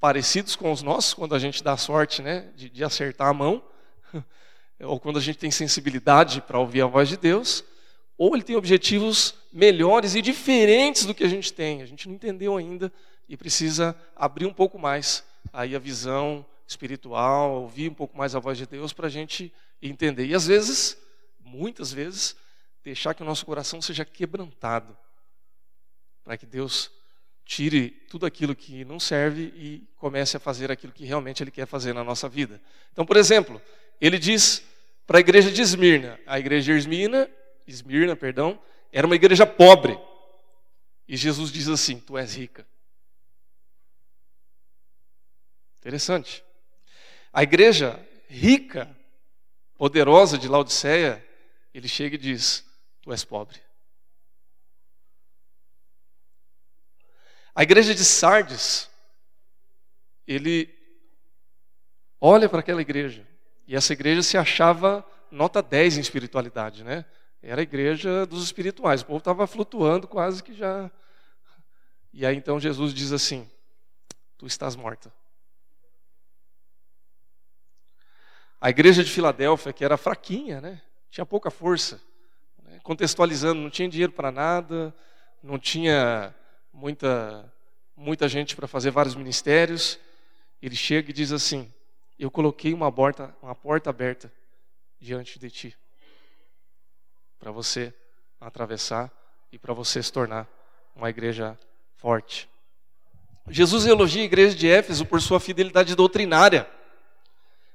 parecidos 0.00 0.54
com 0.54 0.70
os 0.70 0.82
nossos, 0.82 1.14
quando 1.14 1.34
a 1.34 1.38
gente 1.38 1.62
dá 1.64 1.76
sorte 1.76 2.20
né, 2.20 2.50
de, 2.54 2.68
de 2.68 2.84
acertar 2.84 3.28
a 3.28 3.34
mão, 3.34 3.62
ou 4.80 5.00
quando 5.00 5.18
a 5.18 5.22
gente 5.22 5.38
tem 5.38 5.50
sensibilidade 5.50 6.40
para 6.42 6.58
ouvir 6.58 6.82
a 6.82 6.86
voz 6.86 7.08
de 7.08 7.16
Deus, 7.16 7.64
ou 8.16 8.34
ele 8.34 8.44
tem 8.44 8.56
objetivos 8.56 9.34
melhores 9.52 10.14
e 10.14 10.22
diferentes 10.22 11.04
do 11.04 11.14
que 11.14 11.24
a 11.24 11.28
gente 11.28 11.52
tem. 11.52 11.82
A 11.82 11.86
gente 11.86 12.06
não 12.06 12.14
entendeu 12.14 12.56
ainda 12.56 12.92
e 13.28 13.36
precisa 13.36 13.96
abrir 14.14 14.46
um 14.46 14.52
pouco 14.52 14.78
mais 14.78 15.24
aí 15.52 15.74
a 15.74 15.78
visão 15.78 16.44
espiritual, 16.66 17.62
ouvir 17.62 17.90
um 17.90 17.94
pouco 17.94 18.16
mais 18.16 18.34
a 18.34 18.38
voz 18.38 18.56
de 18.58 18.66
Deus 18.66 18.92
para 18.92 19.06
a 19.06 19.10
gente 19.10 19.52
entender. 19.82 20.26
E 20.26 20.34
às 20.34 20.46
vezes, 20.46 20.96
muitas 21.40 21.92
vezes, 21.92 22.36
deixar 22.82 23.14
que 23.14 23.22
o 23.22 23.26
nosso 23.26 23.44
coração 23.44 23.80
seja 23.80 24.04
quebrantado, 24.04 24.96
para 26.22 26.36
que 26.36 26.46
Deus 26.46 26.90
tire 27.44 27.90
tudo 28.08 28.26
aquilo 28.26 28.54
que 28.54 28.84
não 28.84 28.98
serve 28.98 29.52
e 29.56 29.86
comece 29.96 30.36
a 30.36 30.40
fazer 30.40 30.70
aquilo 30.70 30.92
que 30.92 31.04
realmente 31.04 31.42
Ele 31.42 31.50
quer 31.50 31.66
fazer 31.66 31.92
na 31.92 32.02
nossa 32.02 32.28
vida. 32.28 32.60
Então, 32.92 33.04
por 33.04 33.16
exemplo, 33.16 33.60
ele 34.00 34.18
diz 34.18 34.62
para 35.06 35.18
a 35.18 35.20
igreja 35.20 35.50
de 35.50 35.60
Esmirna, 35.60 36.18
a 36.26 36.38
igreja 36.38 36.72
de 36.72 36.78
Esmirna 36.78 37.30
Esmirna, 37.66 38.14
perdão, 38.14 38.60
era 38.92 39.06
uma 39.06 39.16
igreja 39.16 39.46
pobre. 39.46 39.98
E 41.08 41.16
Jesus 41.16 41.50
diz 41.50 41.68
assim: 41.68 41.98
Tu 41.98 42.16
és 42.18 42.34
rica. 42.34 42.66
Interessante. 45.78 46.44
A 47.32 47.42
igreja 47.42 48.00
rica, 48.28 48.94
poderosa 49.76 50.38
de 50.38 50.48
Laodiceia, 50.48 51.24
ele 51.72 51.88
chega 51.88 52.14
e 52.16 52.18
diz: 52.18 52.64
Tu 53.02 53.12
és 53.12 53.24
pobre. 53.24 53.60
A 57.54 57.62
igreja 57.62 57.94
de 57.94 58.04
Sardes, 58.04 58.90
ele 60.26 60.74
olha 62.20 62.48
para 62.48 62.60
aquela 62.60 62.82
igreja, 62.82 63.26
e 63.66 63.76
essa 63.76 63.92
igreja 63.92 64.22
se 64.22 64.36
achava 64.36 65.06
nota 65.30 65.62
10 65.62 65.98
em 65.98 66.00
espiritualidade, 66.00 66.82
né? 66.82 67.04
Era 67.42 67.60
a 67.60 67.62
igreja 67.62 68.26
dos 68.26 68.42
espirituais. 68.42 69.02
O 69.02 69.06
povo 69.06 69.18
estava 69.18 69.46
flutuando 69.46 70.08
quase 70.08 70.42
que 70.42 70.54
já. 70.54 70.90
E 72.12 72.24
aí 72.24 72.36
então 72.36 72.58
Jesus 72.58 72.94
diz 72.94 73.12
assim: 73.12 73.48
Tu 74.38 74.46
estás 74.46 74.74
morta. 74.74 75.12
A 78.60 78.70
igreja 78.70 79.04
de 79.04 79.10
Filadélfia, 79.10 79.74
que 79.74 79.84
era 79.84 79.96
fraquinha, 79.98 80.60
né? 80.60 80.80
tinha 81.10 81.26
pouca 81.26 81.48
força, 81.48 82.00
né? 82.62 82.80
contextualizando, 82.82 83.60
não 83.60 83.70
tinha 83.70 83.88
dinheiro 83.88 84.12
para 84.12 84.32
nada, 84.32 84.92
não 85.42 85.58
tinha 85.58 86.34
muita, 86.74 87.50
muita 87.96 88.28
gente 88.28 88.56
para 88.56 88.66
fazer 88.66 88.90
vários 88.90 89.14
ministérios. 89.14 89.98
Ele 90.60 90.74
chega 90.74 91.10
e 91.10 91.14
diz 91.14 91.32
assim: 91.32 91.72
Eu 92.18 92.30
coloquei 92.30 92.74
uma 92.74 92.90
porta, 92.90 93.34
uma 93.40 93.54
porta 93.54 93.88
aberta 93.88 94.30
diante 95.00 95.38
de 95.38 95.50
ti 95.50 95.76
para 97.38 97.52
você 97.52 97.92
atravessar 98.40 99.10
e 99.52 99.58
para 99.58 99.74
você 99.74 100.02
se 100.02 100.12
tornar 100.12 100.48
uma 100.96 101.10
igreja 101.10 101.58
forte. 101.96 102.48
Jesus 103.48 103.84
elogia 103.84 104.22
a 104.22 104.24
igreja 104.24 104.56
de 104.56 104.68
Éfeso 104.68 105.04
por 105.04 105.20
sua 105.20 105.38
fidelidade 105.38 105.94
doutrinária, 105.94 106.66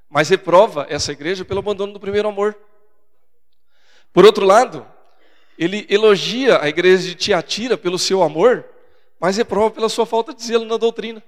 mas 0.10 0.30
reprova 0.30 0.88
essa 0.90 1.12
igreja 1.12 1.46
pelo 1.46 1.60
abandono 1.60 1.94
do 1.94 2.00
primeiro 2.00 2.28
amor. 2.28 2.58
Por 4.12 4.26
outro 4.26 4.44
lado, 4.44 4.88
ele 5.56 5.86
elogia 5.88 6.60
a 6.64 6.68
igreja 6.68 7.04
de 7.10 7.14
Tiatira 7.14 7.78
pelo 7.78 8.00
seu 8.00 8.24
amor, 8.24 8.66
mas 9.20 9.38
reprova 9.38 9.72
pela 9.72 9.90
sua 9.90 10.06
falta 10.06 10.34
de 10.34 10.44
zelo 10.44 10.66
na 10.66 10.78
doutrina. 10.78 11.22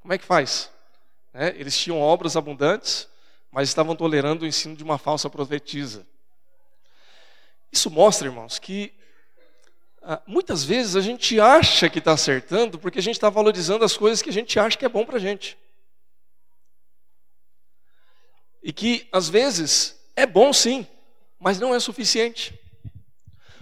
Como 0.00 0.14
é 0.14 0.18
que 0.18 0.24
faz? 0.24 0.70
É, 1.34 1.48
eles 1.58 1.78
tinham 1.78 2.00
obras 2.00 2.36
abundantes, 2.36 3.08
mas 3.50 3.68
estavam 3.68 3.94
tolerando 3.94 4.44
o 4.44 4.48
ensino 4.48 4.74
de 4.74 4.82
uma 4.82 4.98
falsa 4.98 5.28
profetisa. 5.28 6.06
Isso 7.70 7.90
mostra, 7.90 8.26
irmãos, 8.28 8.58
que 8.58 8.92
ah, 10.02 10.20
muitas 10.26 10.64
vezes 10.64 10.96
a 10.96 11.00
gente 11.00 11.38
acha 11.38 11.88
que 11.90 11.98
está 11.98 12.12
acertando 12.12 12.78
porque 12.78 12.98
a 12.98 13.02
gente 13.02 13.16
está 13.16 13.28
valorizando 13.28 13.84
as 13.84 13.96
coisas 13.96 14.22
que 14.22 14.30
a 14.30 14.32
gente 14.32 14.58
acha 14.58 14.76
que 14.76 14.84
é 14.84 14.88
bom 14.88 15.04
para 15.04 15.16
a 15.16 15.20
gente. 15.20 15.58
E 18.62 18.72
que, 18.72 19.08
às 19.12 19.28
vezes, 19.28 19.98
é 20.16 20.26
bom 20.26 20.52
sim, 20.52 20.86
mas 21.38 21.58
não 21.60 21.74
é 21.74 21.80
suficiente. 21.80 22.58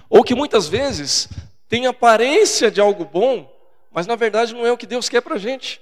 Ou 0.08 0.24
que 0.24 0.34
muitas 0.34 0.68
vezes 0.68 1.28
tem 1.68 1.86
aparência 1.86 2.70
de 2.70 2.80
algo 2.80 3.04
bom, 3.04 3.52
mas 3.90 4.06
na 4.06 4.16
verdade 4.16 4.54
não 4.54 4.66
é 4.66 4.72
o 4.72 4.76
que 4.76 4.86
Deus 4.86 5.08
quer 5.08 5.20
para 5.20 5.34
a 5.34 5.38
gente. 5.38 5.80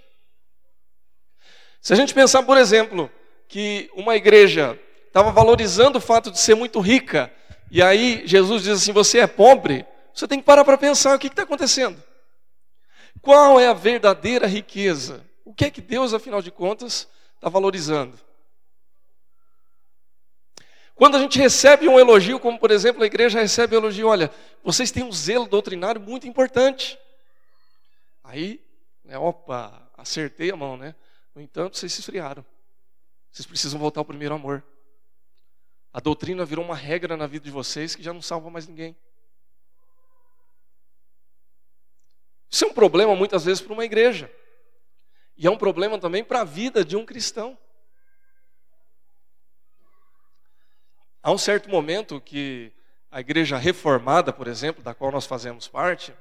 Se 1.81 1.93
a 1.93 1.97
gente 1.97 2.13
pensar, 2.13 2.43
por 2.43 2.57
exemplo, 2.57 3.11
que 3.49 3.89
uma 3.95 4.17
igreja 4.17 4.79
estava 5.07 5.31
valorizando 5.31 5.99
o 5.99 6.01
fato 6.01 6.31
de 6.31 6.39
ser 6.39 6.57
muito 6.57 6.81
rica, 6.81 7.33
e 7.71 7.81
aí 7.81 8.23
Jesus 8.27 8.65
diz 8.65 8.83
assim: 8.83 8.93
você 8.93 9.21
é 9.21 9.27
pobre, 9.27 9.87
você 10.13 10.27
tem 10.27 10.41
que 10.41 10.45
parar 10.45 10.65
para 10.65 10.77
pensar 10.77 11.15
o 11.15 11.19
que 11.19 11.29
está 11.29 11.43
acontecendo. 11.43 12.03
Qual 13.23 13.61
é 13.61 13.69
a 13.69 13.73
verdadeira 13.73 14.47
riqueza? 14.47 15.25
O 15.45 15.55
que 15.55 15.67
é 15.67 15.71
que 15.71 15.81
Deus, 15.81 16.13
afinal 16.13 16.43
de 16.43 16.51
contas, 16.51 17.09
está 17.37 17.49
valorizando? 17.49 18.19
Quando 20.97 21.17
a 21.17 21.21
gente 21.21 21.39
recebe 21.39 21.87
um 21.87 22.01
elogio, 22.01 22.41
como 22.41 22.59
por 22.59 22.71
exemplo 22.71 23.03
a 23.03 23.07
igreja 23.07 23.39
recebe 23.39 23.77
um 23.77 23.81
elogio, 23.81 24.09
olha, 24.09 24.31
vocês 24.65 24.91
têm 24.91 25.05
um 25.05 25.13
zelo 25.13 25.47
doutrinário 25.47 26.01
muito 26.01 26.27
importante. 26.27 26.99
Aí, 28.25 28.65
né, 29.05 29.19
opa, 29.19 29.91
acertei 29.95 30.51
a 30.51 30.57
mão, 30.57 30.75
né? 30.79 30.95
No 31.35 31.43
entanto, 31.43 31.77
vocês 31.77 31.93
se 31.93 32.01
esfriaram. 32.01 32.43
Vocês 33.31 33.47
precisam 33.47 33.79
voltar 33.79 34.01
ao 34.01 34.07
primeiro 34.07 34.35
amor. 34.35 34.65
A 35.93 36.01
doutrina 36.01 36.47
virou 36.47 36.65
uma 36.65 36.75
regra 36.75 37.15
na 37.15 37.27
vida 37.27 37.45
de 37.45 37.51
vocês 37.51 37.95
que 37.95 38.03
já 38.03 38.15
não 38.15 38.23
salva 38.23 38.49
mais 38.49 38.67
ninguém. 38.67 38.97
Isso 42.51 42.65
é 42.65 42.69
um 42.69 42.73
problema 42.73 43.15
muitas 43.15 43.45
vezes 43.45 43.61
para 43.61 43.75
uma 43.75 43.85
igreja. 43.85 44.33
E 45.37 45.47
é 45.47 45.51
um 45.51 45.59
problema 45.59 45.99
também 45.99 46.25
para 46.25 46.41
a 46.41 46.45
vida 46.45 46.83
de 46.83 46.97
um 46.97 47.05
cristão. 47.05 47.59
Há 51.27 51.33
um 51.33 51.39
certo 51.39 51.69
momento 51.69 52.21
que 52.21 52.71
a 53.11 53.19
igreja 53.19 53.57
reformada, 53.57 54.33
por 54.33 54.47
exemplo, 54.47 54.81
da 54.81 54.95
qual 54.95 55.11
nós 55.11 55.27
fazemos 55.27 55.67
parte, 55.67 56.15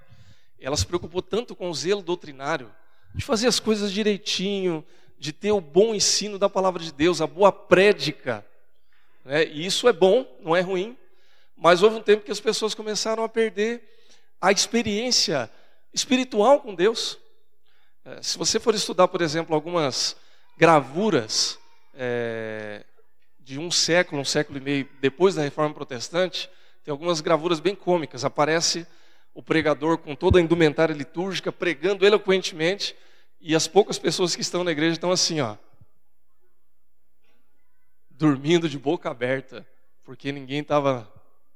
ela 0.60 0.76
se 0.76 0.84
preocupou 0.84 1.22
tanto 1.22 1.56
com 1.56 1.70
o 1.70 1.74
zelo 1.76 2.02
doutrinário, 2.02 2.74
de 3.14 3.24
fazer 3.24 3.46
as 3.46 3.60
coisas 3.60 3.92
direitinho, 3.92 4.84
de 5.20 5.32
ter 5.32 5.52
o 5.52 5.62
bom 5.62 5.94
ensino 5.94 6.40
da 6.40 6.50
palavra 6.50 6.82
de 6.82 6.92
Deus, 6.92 7.22
a 7.22 7.28
boa 7.28 7.52
prédica. 7.52 8.44
Né? 9.24 9.46
E 9.46 9.64
isso 9.64 9.88
é 9.88 9.94
bom, 9.94 10.26
não 10.42 10.56
é 10.56 10.62
ruim, 10.62 10.98
mas 11.56 11.84
houve 11.84 11.98
um 11.98 12.02
tempo 12.02 12.26
que 12.26 12.32
as 12.32 12.40
pessoas 12.40 12.74
começaram 12.74 13.24
a 13.24 13.30
perder 13.30 13.84
a 14.42 14.52
experiência 14.52 15.52
espiritual 15.94 16.62
com 16.62 16.74
Deus. 16.74 17.20
É, 18.04 18.24
se 18.24 18.40
você 18.40 18.60
for 18.60 18.74
estudar, 18.74 19.08
por 19.08 19.22
exemplo, 19.22 19.54
algumas 19.54 20.16
gravuras 20.58 21.60
é, 21.94 22.84
de 23.46 23.60
um 23.60 23.70
século, 23.70 24.24
um 24.24 24.26
século 24.26 24.58
e 24.58 24.62
meio 24.62 24.90
depois 25.00 25.36
da 25.36 25.44
Reforma 25.44 25.72
Protestante, 25.72 26.50
tem 26.84 26.92
algumas 26.92 27.22
gravuras 27.22 27.60
bem 27.60 27.76
cômicas. 27.76 28.26
Aparece 28.26 28.88
o 29.36 29.44
pregador 29.44 30.00
com 30.00 30.16
toda 30.16 30.40
a 30.40 30.42
indumentária 30.42 30.96
litúrgica, 30.96 31.52
pregando 31.52 32.04
eloquentemente, 32.08 32.96
e 33.40 33.54
as 33.54 33.68
poucas 33.68 34.00
pessoas 34.00 34.36
que 34.36 34.42
estão 34.42 34.64
na 34.64 34.72
igreja 34.72 34.94
estão 34.94 35.12
assim, 35.12 35.42
ó, 35.42 35.58
dormindo 38.10 38.68
de 38.68 38.80
boca 38.80 39.12
aberta, 39.12 39.64
porque 40.04 40.32
ninguém 40.32 40.62
estava 40.62 41.08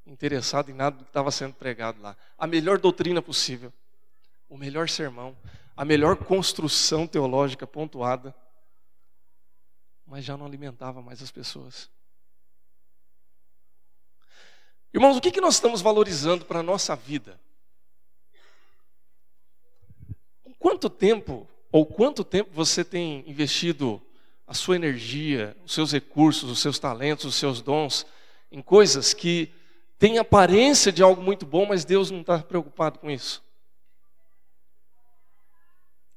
interessado 0.05 0.69
em 0.69 0.75
nada 0.75 0.97
do 0.97 1.05
que 1.05 1.09
estava 1.09 1.31
sendo 1.31 1.55
pregado 1.55 1.99
lá. 2.03 2.15
A 2.37 2.45
melhor 2.45 2.77
doutrina 2.77 3.19
possível, 3.19 3.73
o 4.47 4.55
melhor 4.55 4.87
sermão, 4.87 5.35
a 5.75 5.83
melhor 5.83 6.17
construção 6.17 7.07
teológica 7.07 7.65
pontuada 7.65 8.35
mas 10.09 10.25
já 10.25 10.35
não 10.35 10.45
alimentava 10.45 11.01
mais 11.03 11.21
as 11.21 11.29
pessoas. 11.29 11.87
Irmãos, 14.91 15.15
o 15.15 15.21
que, 15.21 15.31
que 15.31 15.39
nós 15.39 15.53
estamos 15.53 15.81
valorizando 15.81 16.45
para 16.45 16.59
a 16.59 16.63
nossa 16.63 16.95
vida? 16.95 17.39
Quanto 20.57 20.89
tempo, 20.89 21.47
ou 21.71 21.85
quanto 21.85 22.23
tempo 22.23 22.49
você 22.51 22.83
tem 22.83 23.23
investido 23.29 24.01
a 24.47 24.53
sua 24.55 24.75
energia, 24.75 25.55
os 25.63 25.73
seus 25.73 25.91
recursos, 25.91 26.49
os 26.49 26.59
seus 26.59 26.79
talentos, 26.79 27.25
os 27.25 27.35
seus 27.35 27.61
dons, 27.61 28.03
em 28.51 28.63
coisas 28.63 29.13
que 29.13 29.53
têm 29.99 30.17
aparência 30.17 30.91
de 30.91 31.03
algo 31.03 31.21
muito 31.21 31.45
bom, 31.45 31.67
mas 31.67 31.85
Deus 31.85 32.09
não 32.09 32.21
está 32.21 32.39
preocupado 32.39 32.97
com 32.97 33.11
isso? 33.11 33.43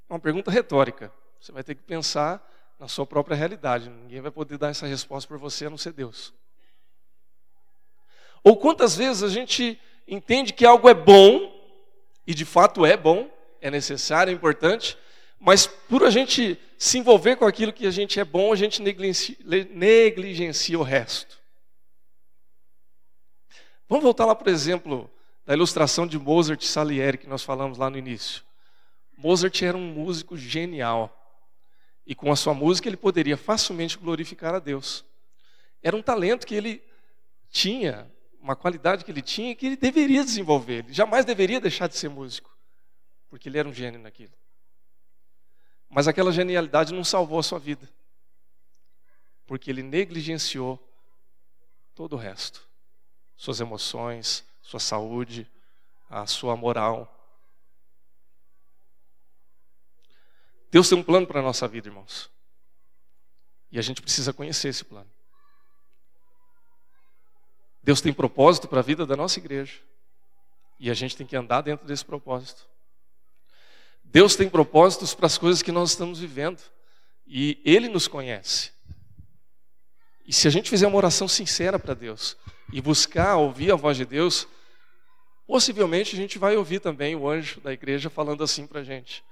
É 0.09 0.15
uma 0.15 0.19
pergunta 0.19 0.51
retórica. 0.51 1.13
Você 1.39 1.53
vai 1.53 1.63
ter 1.63 1.75
que 1.75 1.83
pensar 1.83 2.52
na 2.83 2.89
sua 2.89 3.07
própria 3.07 3.37
realidade. 3.37 3.89
Ninguém 3.89 4.21
vai 4.21 4.33
poder 4.33 4.59
dar 4.59 4.71
essa 4.71 4.89
resposta 4.89 5.29
para 5.29 5.37
você 5.37 5.67
a 5.67 5.71
não 5.71 5.79
ser 5.79 5.93
Deus. 5.93 6.35
Ou 8.43 8.57
quantas 8.57 8.97
vezes 8.97 9.23
a 9.23 9.29
gente 9.29 9.81
entende 10.07 10.53
que 10.53 10.67
algo 10.67 10.89
é 10.89 10.95
bom, 10.95 11.49
e 12.27 12.35
de 12.35 12.45
fato 12.45 12.85
é 12.85 12.97
bom, 12.97 13.31
é 13.61 13.71
necessário, 13.71 14.33
é 14.33 14.35
importante, 14.35 14.99
mas 15.39 15.65
por 15.65 16.03
a 16.03 16.11
gente 16.11 16.59
se 16.77 16.99
envolver 16.99 17.37
com 17.37 17.47
aquilo 17.47 17.73
que 17.73 17.87
a 17.87 17.91
gente 17.93 18.19
é 18.19 18.25
bom, 18.25 18.53
a 18.53 18.57
gente 18.57 18.83
negligencia, 18.83 19.37
negligencia 19.71 20.77
o 20.77 20.83
resto. 20.83 21.39
Vamos 23.89 24.03
voltar 24.03 24.27
lá, 24.27 24.35
por 24.35 24.49
exemplo, 24.49 25.09
da 25.47 25.55
ilustração 25.55 26.05
de 26.05 26.19
Mozart 26.19 26.61
e 26.61 26.67
Salieri 26.67 27.17
que 27.17 27.29
nós 27.29 27.45
falamos 27.45 27.79
lá 27.79 27.89
no 27.89 27.97
início. 27.97 28.43
Mozart 29.17 29.63
era 29.63 29.77
um 29.77 29.87
músico 29.87 30.37
genial. 30.37 31.22
E 32.07 32.15
com 32.15 32.33
a 32.33 32.37
sua 32.37 32.53
música 32.55 32.89
ele 32.89 32.97
poderia 32.97 33.37
facilmente 33.37 33.97
glorificar 33.97 34.55
a 34.55 34.59
Deus. 34.59 35.05
Era 35.83 35.97
um 35.97 36.03
talento 36.03 36.47
que 36.47 36.55
ele 36.55 36.83
tinha, 37.51 38.11
uma 38.41 38.57
qualidade 38.57 39.05
que 39.05 39.11
ele 39.11 39.23
tinha 39.23 39.55
que 39.55 39.67
ele 39.67 39.77
deveria 39.77 40.25
desenvolver. 40.25 40.85
Ele 40.85 40.93
jamais 40.93 41.25
deveria 41.25 41.61
deixar 41.61 41.87
de 41.87 41.97
ser 41.97 42.09
músico, 42.09 42.57
porque 43.29 43.49
ele 43.49 43.59
era 43.59 43.69
um 43.69 43.73
gênio 43.73 44.01
naquilo. 44.01 44.33
Mas 45.89 46.09
aquela 46.09 46.33
genialidade 46.33 46.95
não 46.95 47.05
salvou 47.05 47.39
a 47.39 47.43
sua 47.43 47.59
vida, 47.59 47.89
porque 49.47 49.71
ele 49.71 49.83
negligenciou 49.83 50.83
todo 51.95 52.15
o 52.15 52.19
resto: 52.19 52.67
suas 53.37 53.61
emoções, 53.61 54.45
sua 54.63 54.81
saúde, 54.81 55.47
a 56.09 56.27
sua 56.27 56.57
moral. 56.57 57.22
Deus 60.73 60.89
tem 60.89 60.97
um 60.97 61.03
plano 61.03 61.27
para 61.27 61.39
a 61.39 61.43
nossa 61.43 61.69
vida, 61.69 61.89
irmãos. 61.89 62.31
E 63.71 63.79
a 63.79 63.83
gente 63.83 64.01
precisa 64.01 64.33
conhecer 64.33 64.69
esse 64.69 64.83
plano. 64.83 65.11
Deus 67.83 68.01
tem 68.01 68.11
propósito 68.11 68.67
para 68.67 68.79
a 68.79 68.83
vida 68.83 69.05
da 69.05 69.15
nossa 69.15 69.39
igreja. 69.39 69.79
E 70.81 70.91
a 70.91 70.95
gente 70.95 71.15
tem 71.15 71.27
que 71.27 71.37
andar 71.37 71.61
dentro 71.61 71.87
desse 71.87 72.03
propósito. 72.03 72.67
Deus 74.03 74.35
tem 74.35 74.49
propósitos 74.49 75.15
para 75.15 75.27
as 75.27 75.37
coisas 75.37 75.61
que 75.61 75.71
nós 75.71 75.91
estamos 75.91 76.21
vivendo. 76.21 76.63
E 77.27 77.61
Ele 77.67 77.87
nos 77.87 78.09
conhece. 78.09 78.73
E 80.25 80.33
se 80.33 80.49
a 80.49 80.51
gente 80.51 80.71
fizer 80.71 80.87
uma 80.87 80.97
oração 80.97 81.29
sincera 81.29 81.79
para 81.79 81.93
Deus 81.93 82.35
e 82.73 82.81
buscar 82.81 83.37
ouvir 83.37 83.73
a 83.73 83.77
voz 83.77 83.99
de 83.99 84.07
Deus, 84.07 84.49
possivelmente 85.47 86.15
a 86.15 86.19
gente 86.19 86.39
vai 86.39 86.57
ouvir 86.57 86.81
também 86.81 87.15
o 87.15 87.29
anjo 87.29 87.61
da 87.61 87.75
igreja 87.75 88.09
falando 88.09 88.43
assim 88.43 88.67
para 88.67 88.81
a 88.81 88.85
gente: 88.85 89.23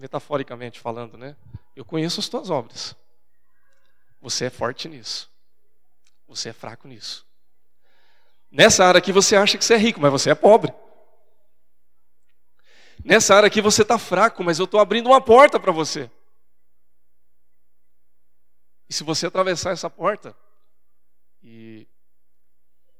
metaforicamente 0.00 0.80
falando, 0.80 1.16
né? 1.16 1.36
Eu 1.76 1.84
conheço 1.84 2.18
as 2.18 2.28
tuas 2.28 2.50
obras. 2.50 2.96
Você 4.20 4.46
é 4.46 4.50
forte 4.50 4.88
nisso. 4.88 5.30
Você 6.26 6.48
é 6.48 6.52
fraco 6.52 6.88
nisso. 6.88 7.26
Nessa 8.50 8.84
área 8.84 8.98
aqui 8.98 9.12
você 9.12 9.36
acha 9.36 9.56
que 9.56 9.64
você 9.64 9.74
é 9.74 9.76
rico, 9.76 10.00
mas 10.00 10.10
você 10.10 10.30
é 10.30 10.34
pobre. 10.34 10.72
Nessa 13.04 13.34
área 13.34 13.46
aqui 13.46 13.60
você 13.60 13.82
está 13.82 13.98
fraco, 13.98 14.42
mas 14.42 14.58
eu 14.58 14.64
estou 14.64 14.80
abrindo 14.80 15.06
uma 15.06 15.20
porta 15.20 15.60
para 15.60 15.70
você. 15.70 16.10
E 18.88 18.94
se 18.94 19.04
você 19.04 19.26
atravessar 19.26 19.70
essa 19.70 19.88
porta, 19.88 20.34
e 21.42 21.86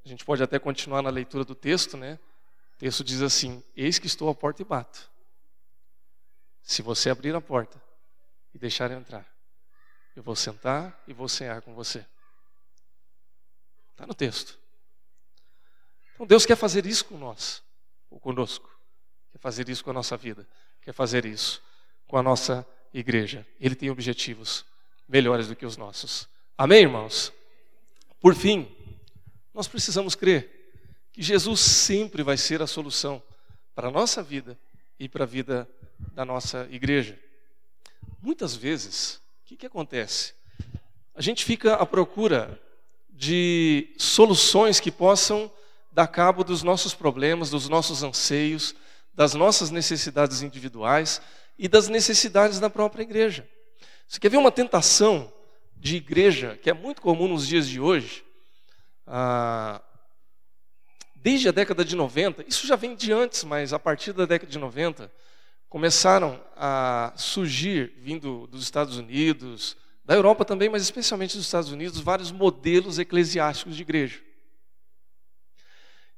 a 0.04 0.08
gente 0.08 0.24
pode 0.24 0.42
até 0.42 0.58
continuar 0.58 1.02
na 1.02 1.10
leitura 1.10 1.44
do 1.44 1.54
texto, 1.54 1.96
né? 1.96 2.18
O 2.76 2.78
texto 2.78 3.02
diz 3.02 3.20
assim: 3.20 3.62
Eis 3.76 3.98
que 3.98 4.06
estou 4.06 4.28
à 4.30 4.34
porta 4.34 4.62
e 4.62 4.64
bato. 4.64 5.10
Se 6.62 6.82
você 6.82 7.10
abrir 7.10 7.34
a 7.34 7.40
porta 7.40 7.80
e 8.54 8.58
deixar 8.58 8.90
entrar, 8.90 9.26
eu 10.14 10.22
vou 10.22 10.36
sentar 10.36 11.02
e 11.06 11.12
vou 11.12 11.28
cear 11.28 11.62
com 11.62 11.74
você. 11.74 12.04
Está 13.92 14.06
no 14.06 14.14
texto. 14.14 14.58
Então 16.14 16.26
Deus 16.26 16.44
quer 16.44 16.56
fazer 16.56 16.86
isso 16.86 17.04
com 17.04 17.16
nós, 17.16 17.62
ou 18.10 18.20
conosco. 18.20 18.70
Quer 19.32 19.38
fazer 19.38 19.68
isso 19.68 19.84
com 19.84 19.90
a 19.90 19.94
nossa 19.94 20.16
vida. 20.16 20.46
Quer 20.82 20.92
fazer 20.92 21.24
isso 21.24 21.62
com 22.06 22.16
a 22.16 22.22
nossa 22.22 22.66
igreja. 22.92 23.46
Ele 23.58 23.74
tem 23.74 23.90
objetivos 23.90 24.64
melhores 25.08 25.48
do 25.48 25.56
que 25.56 25.66
os 25.66 25.76
nossos. 25.76 26.28
Amém, 26.56 26.82
irmãos? 26.82 27.32
Por 28.20 28.34
fim, 28.34 28.70
nós 29.54 29.66
precisamos 29.66 30.14
crer 30.14 30.60
que 31.12 31.22
Jesus 31.22 31.60
sempre 31.60 32.22
vai 32.22 32.36
ser 32.36 32.62
a 32.62 32.66
solução 32.66 33.22
para 33.74 33.88
a 33.88 33.90
nossa 33.90 34.22
vida 34.22 34.58
e 34.98 35.08
para 35.08 35.24
a 35.24 35.26
vida 35.26 35.68
da 36.12 36.24
nossa 36.24 36.66
igreja. 36.70 37.18
Muitas 38.20 38.54
vezes, 38.54 39.20
o 39.42 39.46
que, 39.46 39.56
que 39.56 39.66
acontece? 39.66 40.34
A 41.14 41.22
gente 41.22 41.44
fica 41.44 41.74
à 41.74 41.86
procura 41.86 42.60
de 43.10 43.94
soluções 43.98 44.80
que 44.80 44.90
possam 44.90 45.50
dar 45.92 46.06
cabo 46.06 46.44
dos 46.44 46.62
nossos 46.62 46.94
problemas, 46.94 47.50
dos 47.50 47.68
nossos 47.68 48.02
anseios, 48.02 48.74
das 49.12 49.34
nossas 49.34 49.70
necessidades 49.70 50.42
individuais 50.42 51.20
e 51.58 51.68
das 51.68 51.88
necessidades 51.88 52.58
da 52.58 52.70
própria 52.70 53.02
igreja. 53.02 53.46
Você 54.08 54.18
quer 54.18 54.30
ver 54.30 54.38
uma 54.38 54.50
tentação 54.50 55.32
de 55.76 55.96
igreja 55.96 56.58
que 56.62 56.70
é 56.70 56.72
muito 56.72 57.02
comum 57.02 57.28
nos 57.28 57.46
dias 57.46 57.68
de 57.68 57.80
hoje? 57.80 58.24
Ah, 59.06 59.82
desde 61.16 61.48
a 61.48 61.52
década 61.52 61.84
de 61.84 61.94
90, 61.94 62.44
isso 62.48 62.66
já 62.66 62.76
vem 62.76 62.96
de 62.96 63.12
antes, 63.12 63.44
mas 63.44 63.72
a 63.72 63.78
partir 63.78 64.12
da 64.12 64.24
década 64.24 64.50
de 64.50 64.58
90, 64.58 65.10
começaram 65.70 66.42
a 66.56 67.12
surgir, 67.16 67.94
vindo 67.96 68.48
dos 68.48 68.62
Estados 68.62 68.96
Unidos, 68.98 69.76
da 70.04 70.14
Europa 70.14 70.44
também, 70.44 70.68
mas 70.68 70.82
especialmente 70.82 71.36
dos 71.36 71.46
Estados 71.46 71.70
Unidos, 71.70 72.00
vários 72.00 72.32
modelos 72.32 72.98
eclesiásticos 72.98 73.76
de 73.76 73.82
igreja. 73.82 74.20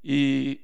E 0.02 0.58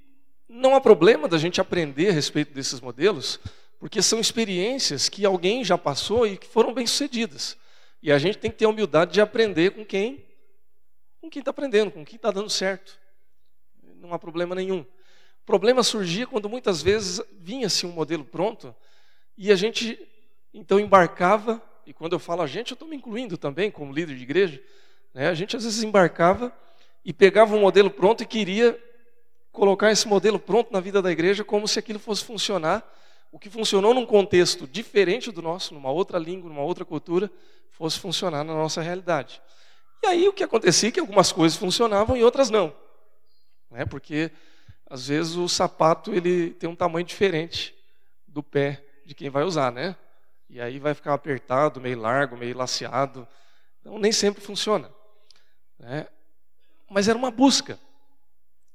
não 0.48 0.74
há 0.74 0.80
problema 0.80 1.28
da 1.28 1.36
gente 1.36 1.60
aprender 1.60 2.08
a 2.08 2.12
respeito 2.12 2.54
desses 2.54 2.80
modelos, 2.80 3.38
porque 3.78 4.00
são 4.00 4.18
experiências 4.18 5.06
que 5.06 5.26
alguém 5.26 5.62
já 5.62 5.76
passou 5.76 6.26
e 6.26 6.38
que 6.38 6.46
foram 6.46 6.72
bem-sucedidas. 6.72 7.58
E 8.02 8.10
a 8.10 8.18
gente 8.18 8.38
tem 8.38 8.50
que 8.50 8.56
ter 8.56 8.64
a 8.64 8.70
humildade 8.70 9.12
de 9.12 9.20
aprender 9.20 9.72
com 9.72 9.84
quem 9.84 10.26
com 11.20 11.28
quem 11.28 11.40
está 11.40 11.50
aprendendo, 11.50 11.90
com 11.90 12.04
quem 12.06 12.16
está 12.16 12.30
dando 12.30 12.48
certo. 12.48 12.98
Não 13.96 14.14
há 14.14 14.18
problema 14.18 14.54
nenhum. 14.54 14.86
Problema 15.48 15.82
surgia 15.82 16.26
quando 16.26 16.46
muitas 16.46 16.82
vezes 16.82 17.22
vinha-se 17.40 17.86
um 17.86 17.90
modelo 17.90 18.22
pronto 18.22 18.76
e 19.34 19.50
a 19.50 19.56
gente 19.56 19.98
então 20.52 20.78
embarcava, 20.78 21.62
e 21.86 21.92
quando 21.94 22.12
eu 22.12 22.18
falo 22.18 22.42
a 22.42 22.46
gente, 22.46 22.72
eu 22.72 22.74
estou 22.74 22.86
me 22.86 22.94
incluindo 22.94 23.38
também 23.38 23.70
como 23.70 23.90
líder 23.90 24.14
de 24.14 24.22
igreja, 24.22 24.62
né? 25.14 25.26
a 25.26 25.32
gente 25.32 25.56
às 25.56 25.64
vezes 25.64 25.82
embarcava 25.82 26.54
e 27.02 27.14
pegava 27.14 27.56
um 27.56 27.60
modelo 27.60 27.88
pronto 27.88 28.22
e 28.22 28.26
queria 28.26 28.78
colocar 29.50 29.90
esse 29.90 30.06
modelo 30.06 30.38
pronto 30.38 30.70
na 30.70 30.80
vida 30.80 31.00
da 31.00 31.10
igreja 31.10 31.42
como 31.42 31.66
se 31.66 31.78
aquilo 31.78 31.98
fosse 31.98 32.24
funcionar. 32.24 32.86
O 33.32 33.38
que 33.38 33.48
funcionou 33.48 33.94
num 33.94 34.04
contexto 34.04 34.66
diferente 34.66 35.32
do 35.32 35.40
nosso, 35.40 35.72
numa 35.72 35.90
outra 35.90 36.18
língua, 36.18 36.50
numa 36.50 36.62
outra 36.62 36.84
cultura, 36.84 37.30
fosse 37.70 37.98
funcionar 37.98 38.44
na 38.44 38.52
nossa 38.52 38.82
realidade. 38.82 39.40
E 40.02 40.08
aí 40.08 40.28
o 40.28 40.32
que 40.34 40.44
acontecia 40.44 40.90
é 40.90 40.92
que 40.92 41.00
algumas 41.00 41.32
coisas 41.32 41.56
funcionavam 41.56 42.18
e 42.18 42.22
outras 42.22 42.50
não. 42.50 42.70
Né? 43.70 43.86
Porque 43.86 44.30
às 44.88 45.08
vezes 45.08 45.36
o 45.36 45.48
sapato 45.48 46.14
ele 46.14 46.50
tem 46.50 46.68
um 46.68 46.74
tamanho 46.74 47.04
diferente 47.04 47.74
do 48.26 48.42
pé 48.42 48.82
de 49.04 49.14
quem 49.14 49.28
vai 49.28 49.44
usar, 49.44 49.70
né? 49.70 49.94
E 50.48 50.60
aí 50.60 50.78
vai 50.78 50.94
ficar 50.94 51.12
apertado, 51.12 51.80
meio 51.80 51.98
largo, 51.98 52.36
meio 52.36 52.56
laceado. 52.56 53.28
Então 53.80 53.98
nem 53.98 54.12
sempre 54.12 54.42
funciona. 54.42 54.90
Né? 55.78 56.06
Mas 56.88 57.06
era 57.06 57.18
uma 57.18 57.30
busca 57.30 57.78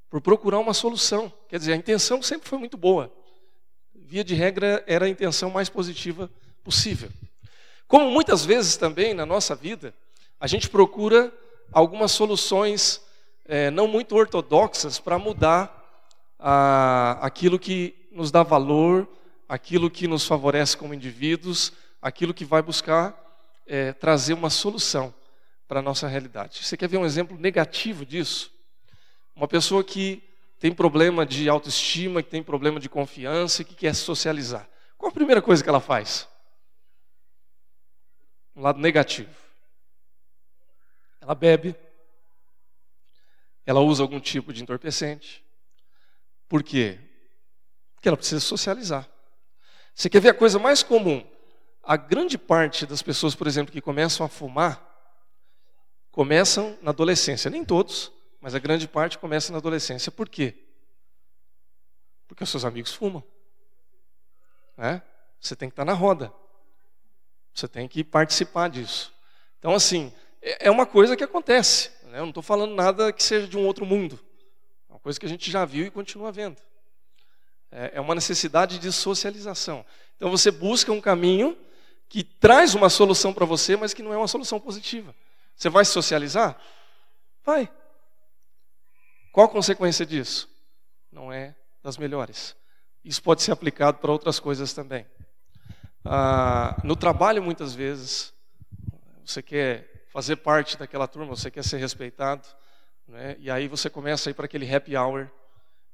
por 0.08 0.22
procurar 0.22 0.60
uma 0.60 0.74
solução. 0.74 1.34
Quer 1.50 1.58
dizer, 1.58 1.74
a 1.74 1.78
intenção 1.78 2.22
sempre 2.22 2.48
foi 2.48 2.60
muito 2.60 2.78
boa. 2.78 3.12
Via 3.96 4.24
de 4.24 4.36
regra, 4.36 4.84
era 4.86 5.06
a 5.06 5.10
intenção 5.10 5.50
mais 5.50 5.68
positiva 5.68 6.30
possível. 6.64 7.10
Como 7.88 8.12
muitas 8.12 8.46
vezes 8.46 8.78
também 8.78 9.16
na 9.16 9.26
nossa 9.26 9.56
vida, 9.56 9.94
a 10.40 10.46
gente 10.46 10.70
procura 10.70 11.34
algumas 11.72 12.12
soluções 12.12 13.02
é, 13.46 13.72
não 13.72 13.88
muito 13.88 14.16
ortodoxas 14.16 15.00
para 15.00 15.18
mudar 15.18 15.83
aquilo 17.22 17.58
que 17.58 17.96
nos 18.12 18.32
dá 18.32 18.44
valor, 18.44 19.08
aquilo 19.48 19.90
que 19.90 20.08
nos 20.08 20.26
favorece 20.28 20.76
como 20.76 20.94
indivíduos, 20.94 21.72
aquilo 22.02 22.34
que 22.34 22.44
vai 22.44 22.62
buscar 22.62 23.18
é, 23.66 23.94
trazer 23.94 24.34
uma 24.34 24.50
solução 24.50 25.14
para 25.68 25.80
a 25.80 25.84
nossa 25.84 26.08
realidade. 26.08 26.64
Você 26.64 26.76
quer 26.76 26.90
ver 26.90 26.98
um 26.98 27.06
exemplo 27.06 27.38
negativo 27.38 28.06
disso? 28.06 28.52
Uma 29.36 29.48
pessoa 29.48 29.84
que 29.84 30.22
tem 30.60 30.74
problema 30.74 31.26
de 31.26 31.50
autoestima, 31.50 32.22
que 32.22 32.30
tem 32.30 32.44
problema 32.44 32.80
de 32.80 32.90
confiança 32.90 33.64
que 33.64 33.76
quer 33.76 33.96
socializar. 33.96 34.70
Qual 34.98 35.10
a 35.10 35.14
primeira 35.14 35.42
coisa 35.42 35.64
que 35.64 35.70
ela 35.70 35.82
faz? 35.82 36.28
Um 38.56 38.62
lado 38.62 38.80
negativo. 38.80 39.34
Ela 41.20 41.36
bebe. 41.36 41.76
Ela 43.66 43.80
usa 43.80 44.04
algum 44.04 44.20
tipo 44.20 44.54
de 44.54 44.62
entorpecente. 44.62 45.43
Por 46.54 46.62
quê? 46.62 47.00
Porque 47.96 48.08
ela 48.08 48.16
precisa 48.16 48.40
socializar. 48.40 49.10
Você 49.96 50.08
quer 50.08 50.20
ver 50.20 50.30
a 50.30 50.34
coisa 50.36 50.60
mais 50.60 50.84
comum? 50.84 51.28
A 51.82 51.98
grande 51.98 52.38
parte 52.38 52.86
das 52.86 53.02
pessoas, 53.02 53.34
por 53.34 53.48
exemplo, 53.48 53.72
que 53.72 53.82
começam 53.82 54.24
a 54.24 54.30
fumar, 54.30 54.80
começam 56.12 56.78
na 56.80 56.92
adolescência. 56.92 57.50
Nem 57.50 57.66
todos, 57.66 58.12
mas 58.40 58.54
a 58.54 58.60
grande 58.60 58.88
parte 58.88 59.18
começa 59.18 59.52
na 59.52 59.58
adolescência. 59.58 60.12
Por 60.12 60.30
quê? 60.30 60.54
Porque 62.28 62.44
os 62.44 62.50
seus 62.52 62.66
amigos 62.66 62.94
fumam. 62.94 63.24
Né? 64.78 65.02
Você 65.40 65.56
tem 65.56 65.70
que 65.70 65.74
estar 65.74 65.86
na 65.86 65.94
roda. 65.94 66.32
Você 67.52 67.68
tem 67.68 67.88
que 67.88 68.04
participar 68.04 68.70
disso. 68.70 69.12
Então, 69.58 69.74
assim, 69.74 70.14
é, 70.40 70.68
é 70.68 70.70
uma 70.70 70.86
coisa 70.86 71.18
que 71.18 71.24
acontece. 71.24 71.90
Né? 72.04 72.20
Eu 72.20 72.26
não 72.26 72.30
estou 72.30 72.44
falando 72.44 72.76
nada 72.76 73.12
que 73.12 73.24
seja 73.24 73.48
de 73.48 73.58
um 73.58 73.66
outro 73.66 73.88
mundo. 73.88 74.24
Coisa 75.04 75.20
que 75.20 75.26
a 75.26 75.30
gente 75.30 75.52
já 75.52 75.66
viu 75.66 75.86
e 75.86 75.92
continua 75.92 76.32
vendo. 76.32 76.58
É, 77.70 77.92
é 77.96 78.02
uma 78.02 78.16
necessidade 78.16 78.80
de 78.80 78.92
socialização. 78.92 79.86
Então, 80.16 80.32
você 80.32 80.50
busca 80.50 80.92
um 80.92 81.02
caminho 81.02 81.58
que 82.08 82.24
traz 82.24 82.74
uma 82.74 82.90
solução 82.90 83.34
para 83.34 83.46
você, 83.46 83.76
mas 83.76 83.94
que 83.94 84.02
não 84.02 84.14
é 84.14 84.18
uma 84.18 84.28
solução 84.28 84.60
positiva. 84.60 85.14
Você 85.56 85.70
vai 85.70 85.84
se 85.84 85.92
socializar? 85.92 86.58
Vai. 87.44 87.70
Qual 89.34 89.46
a 89.46 89.50
consequência 89.50 90.06
disso? 90.06 90.50
Não 91.12 91.34
é 91.34 91.54
das 91.84 91.98
melhores. 91.98 92.56
Isso 93.04 93.22
pode 93.22 93.42
ser 93.42 93.52
aplicado 93.52 93.98
para 93.98 94.12
outras 94.12 94.40
coisas 94.40 94.72
também. 94.72 95.06
Ah, 96.06 96.80
no 96.84 96.96
trabalho, 96.96 97.44
muitas 97.44 97.74
vezes, 97.74 98.34
você 99.26 99.42
quer 99.42 100.06
fazer 100.14 100.38
parte 100.38 100.78
daquela 100.78 101.08
turma, 101.08 101.36
você 101.36 101.50
quer 101.52 101.64
ser 101.64 101.78
respeitado, 101.78 102.48
né? 103.08 103.36
e 103.40 103.50
aí 103.52 103.68
você 103.68 103.90
começa 103.90 104.30
a 104.30 104.32
ir 104.32 104.34
para 104.34 104.46
aquele 104.46 104.72
happy 104.74 104.96
hour, 104.96 105.30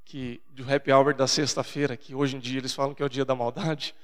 que, 0.05 0.41
do 0.49 0.63
happy 0.71 0.91
hour 0.91 1.13
da 1.13 1.27
sexta-feira, 1.27 1.95
que 1.95 2.15
hoje 2.15 2.35
em 2.35 2.39
dia 2.39 2.59
eles 2.59 2.73
falam 2.73 2.93
que 2.93 3.03
é 3.03 3.05
o 3.05 3.09
dia 3.09 3.25
da 3.25 3.35
maldade, 3.35 3.95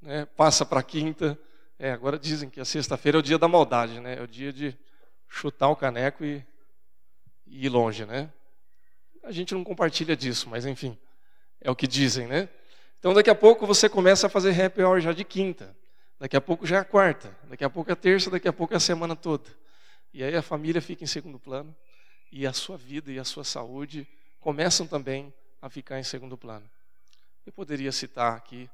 né? 0.00 0.26
passa 0.36 0.64
para 0.64 0.82
quinta, 0.82 1.38
é, 1.78 1.92
agora 1.92 2.18
dizem 2.18 2.48
que 2.48 2.60
a 2.60 2.64
sexta-feira 2.64 3.18
é 3.18 3.20
o 3.20 3.22
dia 3.22 3.38
da 3.38 3.48
maldade, 3.48 4.00
né? 4.00 4.18
é 4.18 4.22
o 4.22 4.26
dia 4.26 4.52
de 4.52 4.76
chutar 5.28 5.68
o 5.68 5.76
caneco 5.76 6.24
e, 6.24 6.44
e 7.46 7.66
ir 7.66 7.68
longe, 7.68 8.04
né? 8.04 8.32
A 9.22 9.32
gente 9.32 9.54
não 9.54 9.62
compartilha 9.62 10.16
disso, 10.16 10.48
mas 10.48 10.66
enfim, 10.66 10.98
é 11.60 11.70
o 11.70 11.76
que 11.76 11.86
dizem, 11.86 12.26
né? 12.26 12.48
Então 12.98 13.14
daqui 13.14 13.30
a 13.30 13.34
pouco 13.34 13.66
você 13.66 13.88
começa 13.88 14.26
a 14.26 14.30
fazer 14.30 14.58
happy 14.60 14.82
hour 14.82 15.00
já 15.00 15.12
de 15.12 15.24
quinta, 15.24 15.76
daqui 16.18 16.36
a 16.36 16.40
pouco 16.40 16.66
já 16.66 16.76
é 16.76 16.80
a 16.80 16.84
quarta, 16.84 17.36
daqui 17.44 17.64
a 17.64 17.70
pouco 17.70 17.90
é 17.90 17.92
a 17.92 17.96
terça, 17.96 18.30
daqui 18.30 18.48
a 18.48 18.52
pouco 18.52 18.74
é 18.74 18.76
a 18.76 18.80
semana 18.80 19.14
toda. 19.14 19.44
E 20.12 20.24
aí 20.24 20.34
a 20.34 20.42
família 20.42 20.82
fica 20.82 21.04
em 21.04 21.06
segundo 21.06 21.38
plano 21.38 21.74
e 22.30 22.46
a 22.46 22.52
sua 22.52 22.76
vida 22.76 23.10
e 23.10 23.18
a 23.18 23.24
sua 23.24 23.44
saúde 23.44 24.06
começam 24.38 24.86
também 24.86 25.32
a 25.60 25.68
ficar 25.68 25.98
em 25.98 26.02
segundo 26.02 26.36
plano. 26.36 26.68
Eu 27.44 27.52
poderia 27.52 27.92
citar 27.92 28.36
aqui 28.36 28.70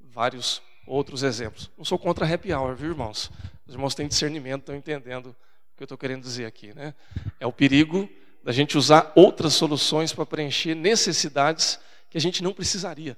vários 0.00 0.62
outros 0.86 1.22
exemplos. 1.22 1.70
Não 1.76 1.84
sou 1.84 1.98
contra 1.98 2.32
happy 2.32 2.52
hour, 2.52 2.74
viu, 2.74 2.90
irmãos? 2.90 3.30
Os 3.66 3.74
irmãos 3.74 3.94
têm 3.94 4.08
discernimento, 4.08 4.60
estão 4.60 4.74
entendendo 4.74 5.26
o 5.28 5.76
que 5.76 5.82
eu 5.82 5.86
estou 5.86 5.98
querendo 5.98 6.22
dizer 6.22 6.46
aqui, 6.46 6.72
né? 6.74 6.94
É 7.38 7.46
o 7.46 7.52
perigo 7.52 8.08
da 8.42 8.52
gente 8.52 8.76
usar 8.76 9.12
outras 9.14 9.54
soluções 9.54 10.12
para 10.12 10.26
preencher 10.26 10.74
necessidades 10.74 11.78
que 12.10 12.18
a 12.18 12.20
gente 12.20 12.42
não 12.42 12.52
precisaria. 12.52 13.16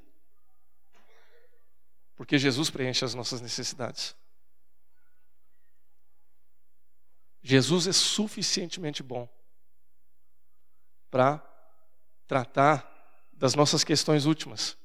Porque 2.14 2.38
Jesus 2.38 2.70
preenche 2.70 3.04
as 3.04 3.14
nossas 3.14 3.40
necessidades. 3.40 4.14
Jesus 7.42 7.86
é 7.86 7.92
suficientemente 7.92 9.02
bom 9.02 9.28
para 11.10 11.42
tratar 12.26 12.92
das 13.32 13.54
nossas 13.54 13.84
questões 13.84 14.24
últimas. 14.24 14.76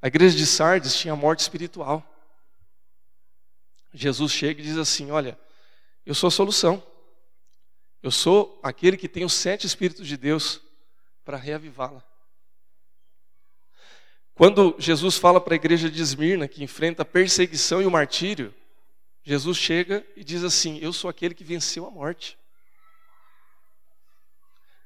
A 0.00 0.06
igreja 0.06 0.36
de 0.36 0.46
Sardes 0.46 0.96
tinha 0.96 1.16
morte 1.16 1.40
espiritual. 1.40 2.04
Jesus 3.92 4.32
chega 4.32 4.60
e 4.60 4.64
diz 4.64 4.76
assim: 4.76 5.10
Olha, 5.10 5.38
eu 6.04 6.14
sou 6.14 6.28
a 6.28 6.30
solução. 6.30 6.82
Eu 8.02 8.10
sou 8.10 8.60
aquele 8.62 8.98
que 8.98 9.08
tem 9.08 9.24
os 9.24 9.32
sete 9.32 9.66
Espíritos 9.66 10.06
de 10.06 10.16
Deus 10.18 10.60
para 11.24 11.38
reavivá-la. 11.38 12.04
Quando 14.34 14.76
Jesus 14.78 15.16
fala 15.16 15.40
para 15.40 15.54
a 15.54 15.56
igreja 15.56 15.88
de 15.88 16.02
Esmirna, 16.02 16.46
que 16.46 16.62
enfrenta 16.62 17.00
a 17.00 17.06
perseguição 17.06 17.80
e 17.80 17.86
o 17.86 17.90
martírio, 17.90 18.54
Jesus 19.22 19.56
chega 19.56 20.06
e 20.14 20.22
diz 20.22 20.44
assim: 20.44 20.78
Eu 20.82 20.92
sou 20.92 21.08
aquele 21.08 21.34
que 21.34 21.44
venceu 21.44 21.86
a 21.86 21.90
morte. 21.90 22.36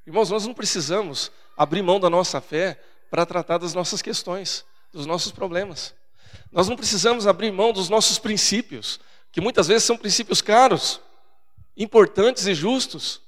Irmãos, 0.09 0.31
nós 0.31 0.47
não 0.47 0.55
precisamos 0.55 1.31
abrir 1.55 1.83
mão 1.83 2.01
da 2.01 2.09
nossa 2.09 2.41
fé 2.41 2.83
para 3.11 3.27
tratar 3.27 3.59
das 3.59 3.75
nossas 3.75 4.01
questões, 4.01 4.65
dos 4.91 5.05
nossos 5.05 5.31
problemas. 5.31 5.95
Nós 6.51 6.67
não 6.67 6.77
precisamos 6.77 7.27
abrir 7.27 7.53
mão 7.53 7.75
dos 7.75 7.91
nossos 7.91 8.19
princípios, 8.19 8.99
que 9.31 9.39
muitas 9.39 9.69
vezes 9.69 9.85
são 9.85 9.99
princípios 9.99 10.41
caros, 10.41 10.99
importantes 11.77 12.47
e 12.47 12.55
justos, 12.55 13.21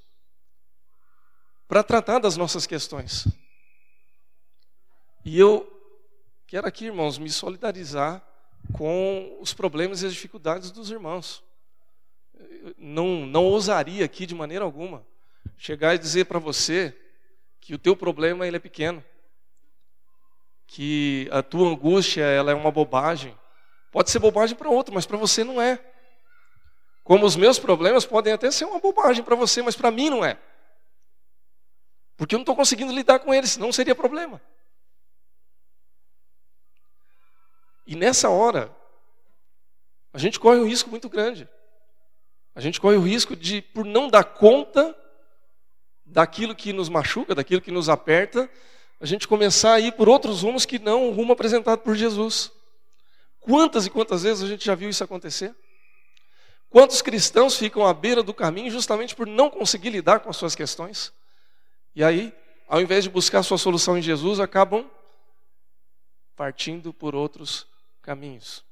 para 1.67 1.83
tratar 1.83 2.17
das 2.17 2.35
nossas 2.35 2.65
questões. 2.65 3.27
E 5.23 5.39
eu 5.39 5.71
quero 6.47 6.67
aqui, 6.67 6.85
irmãos, 6.85 7.19
me 7.19 7.29
solidarizar 7.29 8.25
com 8.73 9.37
os 9.39 9.53
problemas 9.53 10.01
e 10.01 10.07
as 10.07 10.13
dificuldades 10.13 10.71
dos 10.71 10.89
irmãos. 10.89 11.43
Não, 12.75 13.27
não 13.27 13.45
ousaria 13.45 14.03
aqui 14.03 14.25
de 14.25 14.33
maneira 14.33 14.65
alguma 14.65 15.10
chegar 15.61 15.93
e 15.93 15.99
dizer 15.99 16.25
para 16.25 16.39
você 16.39 16.97
que 17.59 17.75
o 17.75 17.77
teu 17.77 17.95
problema 17.95 18.47
ele 18.47 18.57
é 18.57 18.59
pequeno, 18.59 19.05
que 20.65 21.29
a 21.31 21.43
tua 21.43 21.69
angústia 21.69 22.23
ela 22.23 22.51
é 22.51 22.55
uma 22.55 22.71
bobagem. 22.71 23.37
Pode 23.91 24.09
ser 24.09 24.17
bobagem 24.17 24.57
para 24.57 24.71
outro, 24.71 24.91
mas 24.91 25.05
para 25.05 25.17
você 25.17 25.43
não 25.43 25.61
é. 25.61 25.79
Como 27.03 27.27
os 27.27 27.35
meus 27.35 27.59
problemas 27.59 28.07
podem 28.07 28.33
até 28.33 28.49
ser 28.49 28.65
uma 28.65 28.79
bobagem 28.79 29.23
para 29.23 29.35
você, 29.35 29.61
mas 29.61 29.75
para 29.75 29.91
mim 29.91 30.09
não 30.09 30.25
é. 30.25 30.39
Porque 32.17 32.33
eu 32.33 32.39
não 32.39 32.43
estou 32.43 32.55
conseguindo 32.55 32.91
lidar 32.91 33.19
com 33.19 33.31
eles, 33.31 33.51
senão 33.51 33.71
seria 33.71 33.93
problema. 33.93 34.41
E 37.85 37.95
nessa 37.95 38.29
hora, 38.31 38.75
a 40.11 40.17
gente 40.17 40.39
corre 40.39 40.57
um 40.59 40.67
risco 40.67 40.89
muito 40.89 41.07
grande. 41.07 41.47
A 42.55 42.61
gente 42.61 42.81
corre 42.81 42.97
o 42.97 43.03
risco 43.05 43.35
de, 43.35 43.61
por 43.61 43.85
não 43.85 44.09
dar 44.09 44.23
conta 44.23 44.97
daquilo 46.11 46.53
que 46.53 46.73
nos 46.73 46.89
machuca, 46.89 47.33
daquilo 47.33 47.61
que 47.61 47.71
nos 47.71 47.87
aperta, 47.87 48.49
a 48.99 49.05
gente 49.05 49.27
começar 49.27 49.73
a 49.73 49.79
ir 49.79 49.93
por 49.93 50.09
outros 50.09 50.41
rumos 50.41 50.65
que 50.65 50.77
não 50.77 51.07
o 51.07 51.11
rumo 51.11 51.33
apresentado 51.33 51.79
por 51.79 51.95
Jesus. 51.95 52.51
Quantas 53.39 53.85
e 53.85 53.89
quantas 53.89 54.23
vezes 54.23 54.43
a 54.43 54.47
gente 54.47 54.63
já 54.63 54.75
viu 54.75 54.89
isso 54.89 55.03
acontecer? 55.03 55.55
Quantos 56.69 57.01
cristãos 57.01 57.57
ficam 57.57 57.85
à 57.87 57.93
beira 57.93 58.21
do 58.21 58.33
caminho 58.33 58.69
justamente 58.69 59.15
por 59.15 59.25
não 59.25 59.49
conseguir 59.49 59.89
lidar 59.89 60.19
com 60.19 60.29
as 60.29 60.37
suas 60.37 60.53
questões? 60.53 61.11
E 61.95 62.03
aí, 62.03 62.33
ao 62.67 62.79
invés 62.79 63.03
de 63.03 63.09
buscar 63.09 63.39
a 63.39 63.43
sua 63.43 63.57
solução 63.57 63.97
em 63.97 64.01
Jesus, 64.01 64.39
acabam 64.39 64.89
partindo 66.35 66.93
por 66.93 67.15
outros 67.15 67.67
caminhos. 68.01 68.63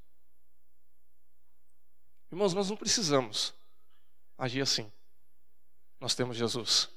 Irmãos, 2.32 2.54
nós 2.54 2.70
não 2.70 2.78
precisamos 2.78 3.54
agir 4.38 4.62
assim. 4.62 4.92
Nós 6.00 6.14
temos 6.16 6.38
Jesus. 6.38 6.90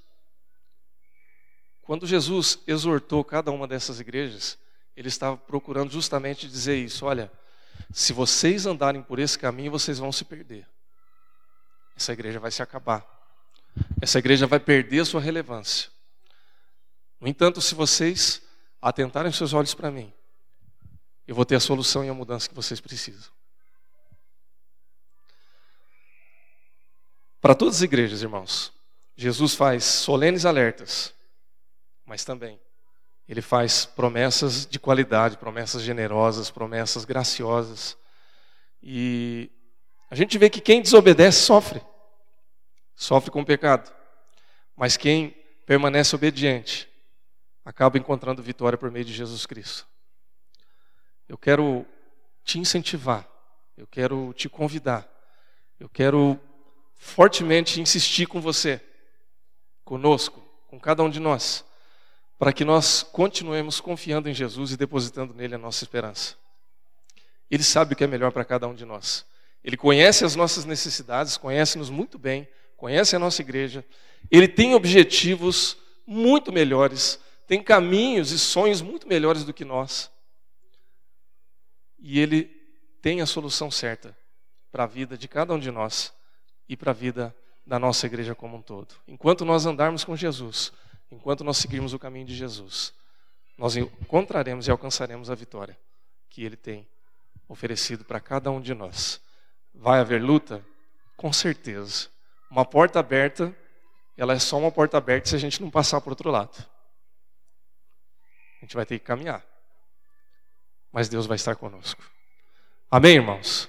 Quando 1.82 2.06
Jesus 2.06 2.58
exortou 2.66 3.24
cada 3.24 3.50
uma 3.50 3.66
dessas 3.66 4.00
igrejas, 4.00 4.58
ele 4.96 5.08
estava 5.08 5.36
procurando 5.36 5.90
justamente 5.90 6.48
dizer 6.48 6.76
isso: 6.76 7.04
olha, 7.04 7.30
se 7.92 8.12
vocês 8.12 8.66
andarem 8.66 9.02
por 9.02 9.18
esse 9.18 9.38
caminho, 9.38 9.70
vocês 9.70 9.98
vão 9.98 10.12
se 10.12 10.24
perder. 10.24 10.66
Essa 11.96 12.12
igreja 12.12 12.38
vai 12.38 12.50
se 12.50 12.62
acabar. 12.62 13.06
Essa 14.00 14.18
igreja 14.18 14.46
vai 14.46 14.60
perder 14.60 15.00
a 15.00 15.04
sua 15.04 15.20
relevância. 15.20 15.90
No 17.20 17.28
entanto, 17.28 17.60
se 17.60 17.74
vocês 17.74 18.42
atentarem 18.80 19.32
seus 19.32 19.52
olhos 19.52 19.74
para 19.74 19.90
mim, 19.90 20.12
eu 21.26 21.34
vou 21.34 21.44
ter 21.44 21.54
a 21.54 21.60
solução 21.60 22.04
e 22.04 22.08
a 22.08 22.14
mudança 22.14 22.48
que 22.48 22.54
vocês 22.54 22.80
precisam. 22.80 23.30
Para 27.40 27.54
todas 27.54 27.76
as 27.76 27.82
igrejas, 27.82 28.22
irmãos, 28.22 28.72
Jesus 29.16 29.54
faz 29.54 29.84
solenes 29.84 30.44
alertas, 30.44 31.14
mas 32.12 32.26
também 32.26 32.60
ele 33.26 33.40
faz 33.40 33.86
promessas 33.86 34.66
de 34.66 34.78
qualidade, 34.78 35.38
promessas 35.38 35.80
generosas, 35.80 36.50
promessas 36.50 37.06
graciosas. 37.06 37.96
E 38.82 39.50
a 40.10 40.14
gente 40.14 40.36
vê 40.36 40.50
que 40.50 40.60
quem 40.60 40.82
desobedece 40.82 41.40
sofre, 41.40 41.80
sofre 42.94 43.30
com 43.30 43.40
o 43.40 43.46
pecado. 43.46 43.90
Mas 44.76 44.98
quem 44.98 45.30
permanece 45.64 46.14
obediente 46.14 46.86
acaba 47.64 47.96
encontrando 47.96 48.42
vitória 48.42 48.76
por 48.76 48.90
meio 48.90 49.06
de 49.06 49.14
Jesus 49.14 49.46
Cristo. 49.46 49.88
Eu 51.26 51.38
quero 51.38 51.86
te 52.44 52.58
incentivar, 52.58 53.26
eu 53.74 53.86
quero 53.86 54.34
te 54.34 54.50
convidar, 54.50 55.10
eu 55.80 55.88
quero 55.88 56.38
fortemente 56.94 57.80
insistir 57.80 58.26
com 58.26 58.38
você, 58.38 58.82
conosco, 59.82 60.46
com 60.68 60.78
cada 60.78 61.02
um 61.02 61.08
de 61.08 61.18
nós, 61.18 61.64
para 62.42 62.52
que 62.52 62.64
nós 62.64 63.04
continuemos 63.04 63.80
confiando 63.80 64.28
em 64.28 64.34
Jesus 64.34 64.72
e 64.72 64.76
depositando 64.76 65.32
nele 65.32 65.54
a 65.54 65.58
nossa 65.58 65.84
esperança. 65.84 66.34
Ele 67.48 67.62
sabe 67.62 67.92
o 67.92 67.96
que 67.96 68.02
é 68.02 68.06
melhor 68.08 68.32
para 68.32 68.44
cada 68.44 68.66
um 68.66 68.74
de 68.74 68.84
nós. 68.84 69.24
Ele 69.62 69.76
conhece 69.76 70.24
as 70.24 70.34
nossas 70.34 70.64
necessidades, 70.64 71.36
conhece-nos 71.36 71.88
muito 71.88 72.18
bem, 72.18 72.48
conhece 72.76 73.14
a 73.14 73.18
nossa 73.20 73.40
igreja. 73.42 73.84
Ele 74.28 74.48
tem 74.48 74.74
objetivos 74.74 75.76
muito 76.04 76.52
melhores, 76.52 77.16
tem 77.46 77.62
caminhos 77.62 78.32
e 78.32 78.38
sonhos 78.40 78.82
muito 78.82 79.06
melhores 79.06 79.44
do 79.44 79.54
que 79.54 79.64
nós 79.64 80.10
e 81.96 82.18
Ele 82.18 82.50
tem 83.00 83.20
a 83.20 83.26
solução 83.26 83.70
certa 83.70 84.18
para 84.72 84.82
a 84.82 84.88
vida 84.88 85.16
de 85.16 85.28
cada 85.28 85.54
um 85.54 85.60
de 85.60 85.70
nós 85.70 86.12
e 86.68 86.76
para 86.76 86.90
a 86.90 86.94
vida 86.94 87.32
da 87.64 87.78
nossa 87.78 88.04
igreja 88.06 88.34
como 88.34 88.56
um 88.56 88.62
todo. 88.62 88.96
Enquanto 89.06 89.44
nós 89.44 89.64
andarmos 89.64 90.02
com 90.02 90.16
Jesus, 90.16 90.72
enquanto 91.12 91.44
nós 91.44 91.58
seguirmos 91.58 91.92
o 91.92 91.98
caminho 91.98 92.26
de 92.26 92.34
Jesus, 92.34 92.92
nós 93.56 93.76
encontraremos 93.76 94.66
e 94.66 94.70
alcançaremos 94.70 95.30
a 95.30 95.34
vitória 95.34 95.78
que 96.28 96.42
Ele 96.42 96.56
tem 96.56 96.88
oferecido 97.48 98.04
para 98.04 98.18
cada 98.18 98.50
um 98.50 98.60
de 98.60 98.74
nós. 98.74 99.20
Vai 99.74 100.00
haver 100.00 100.20
luta? 100.20 100.64
Com 101.16 101.32
certeza. 101.32 102.08
Uma 102.50 102.64
porta 102.64 102.98
aberta, 102.98 103.54
ela 104.16 104.32
é 104.32 104.38
só 104.38 104.58
uma 104.58 104.72
porta 104.72 104.96
aberta 104.96 105.28
se 105.28 105.36
a 105.36 105.38
gente 105.38 105.60
não 105.60 105.70
passar 105.70 106.00
para 106.00 106.08
o 106.08 106.12
outro 106.12 106.30
lado. 106.30 106.66
A 108.58 108.64
gente 108.64 108.74
vai 108.74 108.84
ter 108.84 108.98
que 108.98 109.04
caminhar 109.04 109.44
mas 110.92 111.08
Deus 111.08 111.26
vai 111.26 111.36
estar 111.36 111.56
conosco. 111.56 112.04
Amém, 112.90 113.16
irmãos? 113.16 113.68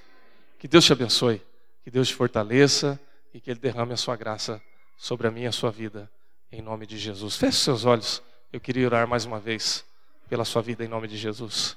Que 0.60 0.68
Deus 0.68 0.84
te 0.84 0.92
abençoe, 0.92 1.42
que 1.82 1.90
Deus 1.90 2.10
te 2.10 2.14
fortaleça 2.14 3.00
e 3.34 3.40
que 3.40 3.50
Ele 3.50 3.60
derrame 3.60 3.94
a 3.94 3.98
sua 3.98 4.18
graça 4.18 4.62
sobre 4.98 5.28
a 5.28 5.32
minha 5.32 5.46
e 5.46 5.48
a 5.48 5.52
sua 5.52 5.72
vida, 5.72 6.12
em 6.54 6.62
nome 6.62 6.86
de 6.86 7.00
Jesus. 7.00 7.36
Feche 7.36 7.58
seus 7.58 7.84
olhos, 7.84 8.22
eu 8.52 8.60
queria 8.60 8.86
orar 8.86 9.08
mais 9.08 9.26
uma 9.26 9.40
vez 9.40 9.84
pela 10.30 10.46
sua 10.46 10.62
vida, 10.62 10.86
em 10.86 10.88
nome 10.88 11.08
de 11.08 11.18
Jesus. 11.18 11.76